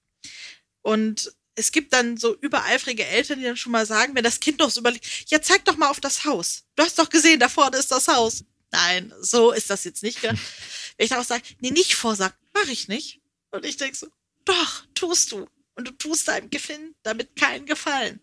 Und 0.82 1.32
es 1.56 1.72
gibt 1.72 1.94
dann 1.94 2.18
so 2.18 2.36
übereifrige 2.36 3.06
Eltern, 3.06 3.40
die 3.40 3.46
dann 3.46 3.58
schon 3.58 3.72
mal 3.72 3.86
sagen, 3.86 4.16
wenn 4.16 4.24
das 4.24 4.40
Kind 4.40 4.60
noch 4.60 4.70
so 4.70 4.80
überlegt, 4.80 5.06
ja, 5.28 5.42
zeig 5.42 5.66
doch 5.66 5.78
mal 5.78 5.90
auf 5.90 6.00
das 6.00 6.26
Haus. 6.26 6.64
Du 6.76 6.84
hast 6.84 6.98
doch 6.98 7.10
gesehen, 7.10 7.40
da 7.40 7.50
vorne 7.50 7.78
ist 7.78 7.92
das 7.92 8.08
Haus. 8.08 8.44
Nein, 8.72 9.14
so 9.22 9.52
ist 9.52 9.70
das 9.70 9.84
jetzt 9.84 10.04
nicht. 10.04 10.24
Wenn 10.24 10.38
ich 10.98 11.10
dann 11.10 11.20
auch 11.20 11.26
sage, 11.26 11.44
nee, 11.60 11.72
nicht 11.72 11.96
vorsagt, 11.96 12.38
mache 12.54 12.72
ich 12.72 12.88
nicht. 12.88 13.22
Und 13.52 13.66
ich 13.66 13.78
denke 13.78 13.96
so, 13.96 14.08
doch, 14.46 14.86
tust 14.96 15.32
du. 15.32 15.48
Und 15.76 15.88
du 15.88 15.92
tust 15.92 16.28
deinem 16.28 16.50
Kind 16.50 16.96
damit 17.04 17.36
keinen 17.36 17.66
Gefallen. 17.66 18.20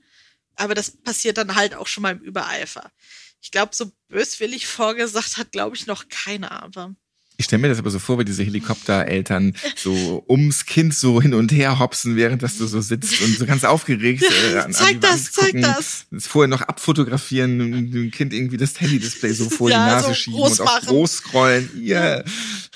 Aber 0.57 0.75
das 0.75 0.90
passiert 0.90 1.38
dann 1.38 1.55
halt 1.55 1.75
auch 1.75 1.87
schon 1.87 2.03
mal 2.03 2.12
im 2.12 2.21
Übereifer. 2.21 2.93
Ich 3.40 3.51
glaube, 3.51 3.75
so 3.75 3.90
böswillig 4.09 4.66
vorgesagt 4.66 5.37
hat, 5.37 5.53
glaube 5.53 5.77
ich, 5.77 5.87
noch 5.87 6.09
keiner. 6.09 6.62
Aber 6.62 6.95
Ich 7.40 7.46
stelle 7.46 7.62
mir 7.62 7.68
das 7.68 7.79
aber 7.79 7.88
so 7.88 7.98
vor, 7.98 8.18
wie 8.18 8.26
diese 8.26 8.42
Helikoptereltern 8.42 9.57
so 9.74 10.22
ums 10.29 10.66
Kind 10.66 10.94
so 10.94 11.22
hin 11.22 11.33
und 11.33 11.50
her 11.53 11.79
hopsen, 11.79 12.14
während 12.14 12.42
dass 12.42 12.59
du 12.59 12.66
so 12.66 12.83
sitzt 12.83 13.18
und 13.22 13.38
so 13.38 13.46
ganz 13.46 13.64
aufgeregt 13.64 14.22
äh, 14.53 14.59
an, 14.59 14.74
Zeig 14.74 14.96
an 14.96 15.00
das, 15.00 15.11
Wand 15.11 15.33
zeig 15.33 15.44
gucken, 15.46 15.62
das. 15.62 16.05
das 16.11 16.26
vorher 16.26 16.48
noch 16.48 16.61
abfotografieren 16.61 17.59
und 17.62 17.92
dem 17.92 18.11
Kind 18.11 18.35
irgendwie 18.35 18.59
das 18.59 18.79
Handy-Display 18.79 19.33
so 19.33 19.48
vor 19.50 19.70
Ja, 19.70 19.87
die 19.87 19.90
Nase 19.90 20.09
so 20.09 20.14
schieben 20.14 20.38
groß 20.38 20.61
und 20.61 20.66
machen. 20.66 20.87
groß 20.88 21.12
scrollen. 21.16 21.70
Ihr 21.83 22.26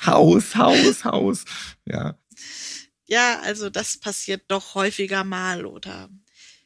Haus, 0.07 0.57
Haus, 0.57 1.05
Haus. 1.05 1.44
Ja. 1.85 2.18
ja, 3.05 3.40
also 3.42 3.68
das 3.68 3.98
passiert 3.98 4.44
doch 4.48 4.74
häufiger 4.74 5.24
mal 5.24 5.66
oder 5.66 6.09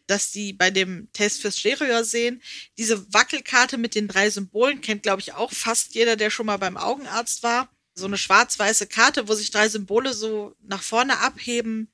dass 0.06 0.30
die 0.30 0.52
bei 0.52 0.70
dem 0.70 1.08
Test 1.12 1.42
fürs 1.42 1.58
Stereo 1.58 2.04
sehen. 2.04 2.40
Diese 2.78 3.12
Wackelkarte 3.12 3.76
mit 3.76 3.96
den 3.96 4.06
drei 4.06 4.30
Symbolen 4.30 4.82
kennt, 4.82 5.02
glaube 5.02 5.20
ich, 5.20 5.34
auch 5.34 5.52
fast 5.52 5.96
jeder, 5.96 6.14
der 6.14 6.30
schon 6.30 6.46
mal 6.46 6.58
beim 6.58 6.76
Augenarzt 6.76 7.42
war. 7.42 7.68
So 7.98 8.06
eine 8.06 8.16
schwarz-weiße 8.16 8.86
Karte, 8.86 9.28
wo 9.28 9.34
sich 9.34 9.50
drei 9.50 9.68
Symbole 9.68 10.14
so 10.14 10.54
nach 10.66 10.82
vorne 10.82 11.18
abheben. 11.20 11.88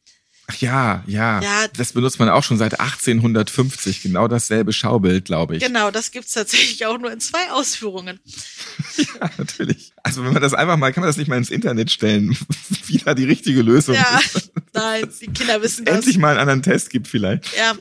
Ach 0.46 0.56
ja, 0.56 1.02
ja, 1.06 1.40
Ja. 1.40 1.68
Das 1.68 1.94
benutzt 1.94 2.18
man 2.18 2.28
auch 2.28 2.44
schon 2.44 2.58
seit 2.58 2.78
1850. 2.78 4.02
Genau 4.02 4.28
dasselbe 4.28 4.74
Schaubild, 4.74 5.24
glaube 5.24 5.56
ich. 5.56 5.62
Genau, 5.64 5.90
das 5.90 6.10
gibt's 6.10 6.32
tatsächlich 6.32 6.84
auch 6.84 6.98
nur 6.98 7.10
in 7.10 7.20
zwei 7.20 7.50
Ausführungen. 7.50 8.20
Ja, 8.96 9.28
natürlich. 9.38 9.92
Also 10.04 10.24
wenn 10.24 10.32
man 10.32 10.42
das 10.42 10.54
einfach 10.54 10.76
mal, 10.76 10.92
kann 10.92 11.00
man 11.00 11.08
das 11.08 11.16
nicht 11.16 11.26
mal 11.26 11.36
ins 11.36 11.50
Internet 11.50 11.90
stellen, 11.90 12.36
wie 12.86 12.98
da 12.98 13.14
die 13.14 13.24
richtige 13.24 13.62
Lösung 13.62 13.94
Ja, 13.96 14.20
ist. 14.20 14.52
nein, 14.72 15.08
die 15.20 15.26
Kinder 15.28 15.60
wissen 15.62 15.84
das. 15.84 15.96
Endlich 15.96 16.18
mal 16.18 16.30
einen 16.30 16.38
anderen 16.40 16.62
Test 16.62 16.90
gibt 16.90 17.08
vielleicht. 17.08 17.56
Ja, 17.56 17.74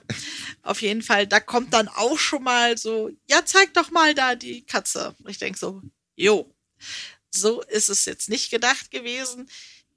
auf 0.63 0.81
jeden 0.81 1.03
Fall. 1.03 1.27
Da 1.27 1.39
kommt 1.39 1.73
dann 1.73 1.87
auch 1.87 2.17
schon 2.17 2.43
mal 2.43 2.77
so, 2.79 3.11
ja, 3.29 3.41
zeig 3.45 3.73
doch 3.75 3.91
mal 3.91 4.15
da 4.15 4.33
die 4.35 4.63
Katze. 4.63 5.15
Ich 5.27 5.37
denk 5.37 5.55
so, 5.57 5.81
jo, 6.15 6.51
so 7.33 7.61
ist 7.63 7.89
es 7.89 8.05
jetzt 8.05 8.29
nicht 8.29 8.51
gedacht 8.51 8.91
gewesen. 8.91 9.47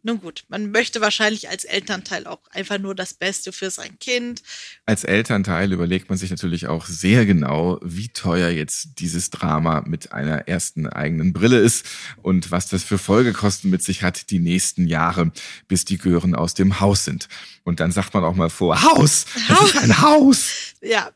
Nun 0.07 0.21
gut, 0.21 0.45
man 0.47 0.71
möchte 0.71 1.01
wahrscheinlich 1.01 1.49
als 1.49 1.65
Elternteil 1.65 2.29
auch 2.29 2.39
einfach 2.53 2.79
nur 2.79 2.95
das 2.95 3.13
Beste 3.13 3.51
für 3.51 3.73
sein 3.73 3.99
Kind. 3.99 4.41
Als 4.85 5.03
Elternteil 5.03 5.73
überlegt 5.73 6.11
man 6.11 6.17
sich 6.17 6.31
natürlich 6.31 6.69
auch 6.69 6.87
sehr 6.87 7.27
genau, 7.27 7.81
wie 7.83 8.11
teuer 8.11 8.51
jetzt 8.51 9.01
dieses 9.01 9.31
Drama 9.31 9.83
mit 9.85 10.13
einer 10.13 10.47
ersten 10.47 10.87
eigenen 10.87 11.33
Brille 11.33 11.59
ist 11.59 11.87
und 12.23 12.53
was 12.53 12.69
das 12.69 12.85
für 12.85 12.99
Folgekosten 12.99 13.69
mit 13.69 13.83
sich 13.83 14.05
hat 14.05 14.31
die 14.31 14.39
nächsten 14.39 14.87
Jahre, 14.87 15.33
bis 15.67 15.85
die 15.85 15.99
Gören 15.99 16.37
aus 16.37 16.55
dem 16.55 16.79
Haus 16.79 17.05
sind. 17.05 17.29
Und 17.65 17.81
dann 17.81 17.91
sagt 17.91 18.15
man 18.15 18.23
auch 18.23 18.37
mal 18.37 18.51
vor, 18.51 18.81
Haus! 18.81 19.27
Das 19.49 19.61
ist 19.61 19.77
ein 19.77 20.01
Haus! 20.03 20.53
Ja, 20.83 21.11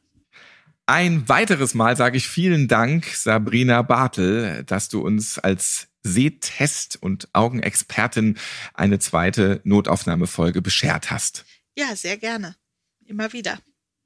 Ein 0.87 1.29
weiteres 1.29 1.75
Mal 1.75 1.97
sage 1.97 2.17
ich 2.17 2.27
vielen 2.27 2.67
Dank, 2.67 3.07
Sabrina 3.07 3.83
Bartel, 3.83 4.65
dass 4.65 4.89
du 4.89 5.01
uns 5.01 5.39
als 5.39 5.90
Sehtest- 6.03 7.03
und 7.03 7.29
Augenexpertin 7.33 8.39
eine 8.75 8.99
zweite 8.99 9.61
Notaufnahmefolge 9.65 10.63
beschert 10.63 11.11
hast. 11.11 11.45
ja, 11.77 11.95
sehr 11.97 12.17
gerne. 12.17 12.57
Immer 13.07 13.33
wieder. 13.33 13.59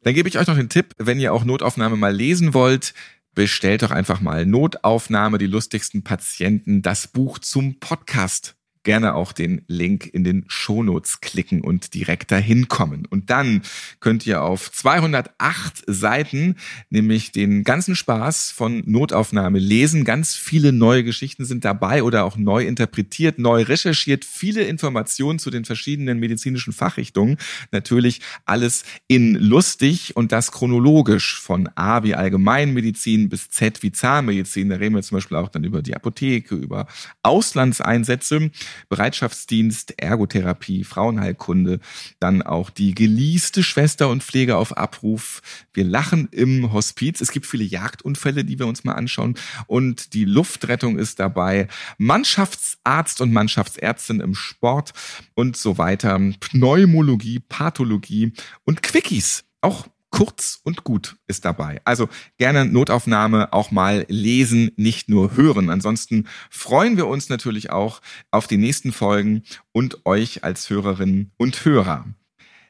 Dann 0.03 0.15
gebe 0.15 0.29
ich 0.29 0.39
euch 0.39 0.47
noch 0.47 0.57
den 0.57 0.69
Tipp, 0.69 0.95
wenn 0.99 1.19
ihr 1.19 1.33
auch 1.33 1.45
Notaufnahme 1.45 1.97
mal 1.97 2.15
lesen 2.15 2.55
wollt, 2.55 2.95
bestellt 3.35 3.83
doch 3.83 3.91
einfach 3.91 4.21
mal 4.21 4.47
Notaufnahme, 4.47 5.39
die 5.39 5.47
lustigsten 5.47 6.05
Patienten, 6.05 6.83
das 6.83 7.09
Buch 7.09 7.39
zum 7.39 7.79
Podcast. 7.81 8.57
Gerne 8.85 9.15
auch 9.15 9.33
den 9.33 9.63
Link 9.67 10.07
in 10.07 10.25
den 10.25 10.45
Shownotes 10.47 11.21
klicken 11.21 11.63
und 11.63 11.95
direkt 11.95 12.31
dahin 12.31 12.69
kommen. 12.69 13.07
Und 13.07 13.31
dann 13.31 13.63
könnt 14.01 14.27
ihr 14.27 14.43
auf 14.43 14.71
208 14.71 15.83
Seiten 15.87 16.57
nämlich 16.91 17.33
den 17.33 17.65
ganzen 17.65 17.97
Spaß 17.97 18.53
von 18.53 18.83
Notaufnahme 18.87 19.59
lesen. 19.59 20.05
Ganz 20.05 20.35
viele 20.37 20.73
neue 20.73 21.03
Geschichten 21.03 21.45
sind 21.45 21.65
dabei 21.65 22.03
oder 22.03 22.25
auch 22.25 22.37
neu 22.37 22.65
interpretiert, 22.65 23.39
neu 23.39 23.63
recherchiert, 23.63 24.25
viele 24.25 24.63
Informationen 24.63 25.39
zu 25.39 25.51
den 25.51 25.65
verschiedenen 25.65 26.21
medizinischen 26.21 26.73
Fachrichtungen. 26.73 27.39
Natürlich 27.73 28.21
alles 28.45 28.85
in 29.09 29.35
lustig 29.35 30.17
und 30.17 30.33
das 30.33 30.53
chronologisch 30.53 31.41
von 31.41 31.69
A 31.75 32.03
wie 32.03 32.15
Allgemeinmedizin 32.15 33.29
bis 33.29 33.51
Z 33.51 33.83
wie 33.83 33.93
Zahnmedizin. 33.93 34.69
Da 34.69 34.77
reden 34.77 34.95
wir 34.95 35.03
zum 35.03 35.17
Beispiel 35.17 35.37
auch 35.37 35.49
dann 35.49 35.65
über 35.65 35.83
die 35.83 35.95
Apotheke, 35.95 36.55
über 36.55 36.87
Auslandseinsätze, 37.23 38.51
Bereitschaftsdienst, 38.89 39.95
Ergotherapie, 39.99 40.85
Frauenheilkunde, 40.85 41.81
dann 42.21 42.43
auch 42.43 42.71
die 42.71 42.95
geleaste 42.95 43.63
Schwester 43.63 44.09
und 44.09 44.23
Pflege 44.23 44.57
auf 44.57 44.77
Abruf. 44.77 45.43
Wir 45.73 45.85
lachen 45.85 46.29
im 46.31 46.73
Hospiz. 46.73 47.21
Es 47.21 47.31
gibt 47.31 47.47
viele 47.47 47.65
Jagdunfälle, 47.65 48.45
die 48.45 48.59
wir 48.59 48.67
uns 48.67 48.85
mal 48.85 48.95
anschauen. 48.95 49.35
Und 49.67 50.15
die 50.15 50.25
Luftrettung 50.25 50.99
ist 50.99 51.21
dabei. 51.21 51.69
Mannschaftsarzt 51.99 53.21
und 53.21 53.33
Mannschaftsärztin 53.33 54.21
im 54.21 54.35
Sport 54.35 54.93
und 55.35 55.57
so 55.57 55.79
weiter. 55.79 56.19
Pneumologie, 56.41 57.41
Pathologie 57.41 58.33
und 58.65 58.83
Quickies. 58.83 59.45
Auch 59.61 59.87
kurz 60.15 60.61
und 60.63 60.85
gut 60.85 61.17
ist 61.27 61.45
dabei. 61.45 61.81
Also 61.83 62.09
gerne 62.39 62.67
Notaufnahme 62.67 63.53
auch 63.53 63.73
mal 63.73 64.07
lesen, 64.09 64.71
nicht 64.77 65.09
nur 65.09 65.37
hören. 65.37 65.71
Ansonsten 65.71 66.29
freuen 66.51 66.97
wir 66.97 67.09
uns 67.09 67.29
natürlich 67.29 67.71
auch 67.71 68.01
auf 68.31 68.47
die 68.47 68.57
nächsten 68.57 68.93
Folgen 68.93 69.43
und 69.73 70.07
euch 70.07 70.45
als 70.45 70.71
Hörerinnen 70.71 71.33
und 71.37 71.65
Hörer. 71.65 72.07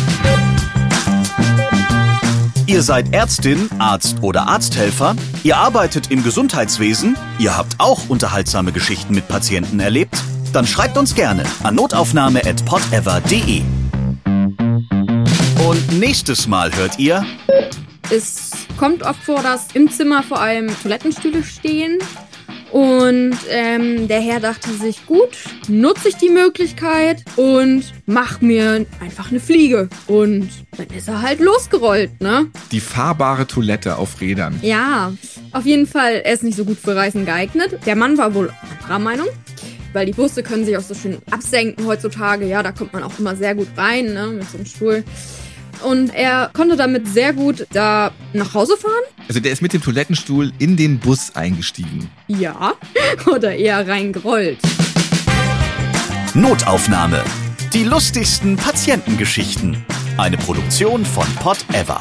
Ihr 2.66 2.83
seid 2.83 3.12
Ärztin, 3.12 3.68
Arzt 3.79 4.22
oder 4.22 4.48
Arzthelfer, 4.48 5.14
ihr 5.42 5.59
arbeitet 5.59 6.11
im 6.11 6.24
Gesundheitswesen, 6.24 7.14
ihr 7.38 7.57
habt 7.57 7.79
auch 7.79 8.09
unterhaltsame 8.09 8.72
Geschichten 8.72 9.14
mit 9.14 9.29
Patienten 9.29 9.81
erlebt, 9.81 10.16
dann 10.55 10.66
schreibt 10.66 10.96
uns 10.96 11.14
gerne 11.14 11.44
an 11.62 11.74
notaufnahme.podever.de. 11.74 13.62
Und 15.68 15.98
nächstes 15.98 16.46
Mal 16.46 16.74
hört 16.74 16.98
ihr. 16.98 17.27
Es 18.09 18.53
kommt 18.79 19.03
oft 19.03 19.22
vor, 19.22 19.42
dass 19.42 19.72
im 19.74 19.90
Zimmer 19.90 20.22
vor 20.22 20.40
allem 20.40 20.68
Toilettenstühle 20.83 21.44
stehen 21.44 21.98
und 22.75 23.37
ähm, 23.51 24.09
der 24.09 24.21
Herr 24.21 24.41
dachte 24.41 24.73
sich, 24.73 25.07
gut, 25.07 25.29
nutze 25.69 26.09
ich 26.09 26.17
die 26.17 26.29
Möglichkeit 26.29 27.23
und 27.37 27.85
mach 28.05 28.41
mir 28.41 28.85
einfach 29.01 29.31
eine 29.31 29.39
Fliege. 29.39 29.89
Und 30.09 30.49
dann 30.77 30.89
ist 30.89 31.07
er 31.07 31.23
halt 31.23 31.39
losgerollt, 31.39 32.21
ne? 32.21 32.47
Die 32.73 32.81
fahrbare 32.81 33.47
Toilette 33.47 33.97
auf 33.97 34.21
Rädern. 34.21 34.59
Ja, 34.61 35.13
auf 35.53 35.65
jeden 35.67 35.87
Fall, 35.87 36.23
er 36.25 36.33
ist 36.33 36.43
nicht 36.43 36.57
so 36.57 36.65
gut 36.65 36.77
für 36.77 36.97
Reisen 36.97 37.25
geeignet. 37.25 37.79
Der 37.87 37.95
Mann 37.95 38.19
war 38.19 38.35
wohl 38.35 38.53
anderer 38.81 38.99
Meinung. 38.99 39.29
Weil 39.93 40.07
die 40.07 40.13
Busse 40.13 40.43
können 40.43 40.65
sich 40.65 40.77
auch 40.77 40.83
so 40.83 40.95
schön 40.97 41.19
absenken 41.31 41.87
heutzutage. 41.87 42.45
Ja, 42.49 42.65
da 42.65 42.73
kommt 42.73 42.93
man 42.93 43.05
auch 43.05 43.17
immer 43.21 43.37
sehr 43.37 43.55
gut 43.55 43.69
rein, 43.77 44.13
ne, 44.15 44.27
mit 44.27 44.51
so 44.51 44.57
einem 44.57 44.67
Stuhl. 44.67 45.05
Und 45.83 46.15
er 46.15 46.51
konnte 46.53 46.77
damit 46.77 47.09
sehr 47.09 47.33
gut 47.33 47.67
da 47.73 48.13
nach 48.33 48.55
Hause 48.55 48.77
fahren. 48.77 48.93
Also 49.29 49.41
der 49.41 49.53
ist 49.53 49.63
mit 49.63 49.73
dem 49.73 49.83
Toilettenstuhl 49.83 50.53
in 50.59 50.77
den 50.77 50.99
Bus 50.99 51.35
eingestiegen. 51.35 52.11
Ja, 52.29 52.75
oder 53.27 53.55
eher 53.55 53.87
reingerollt. 53.87 54.59
Notaufnahme. 56.35 57.23
Die 57.73 57.85
lustigsten 57.85 58.57
Patientengeschichten. 58.57 59.85
Eine 60.17 60.37
Produktion 60.37 61.05
von 61.05 61.27
Pod 61.37 61.59
Ever. 61.73 62.01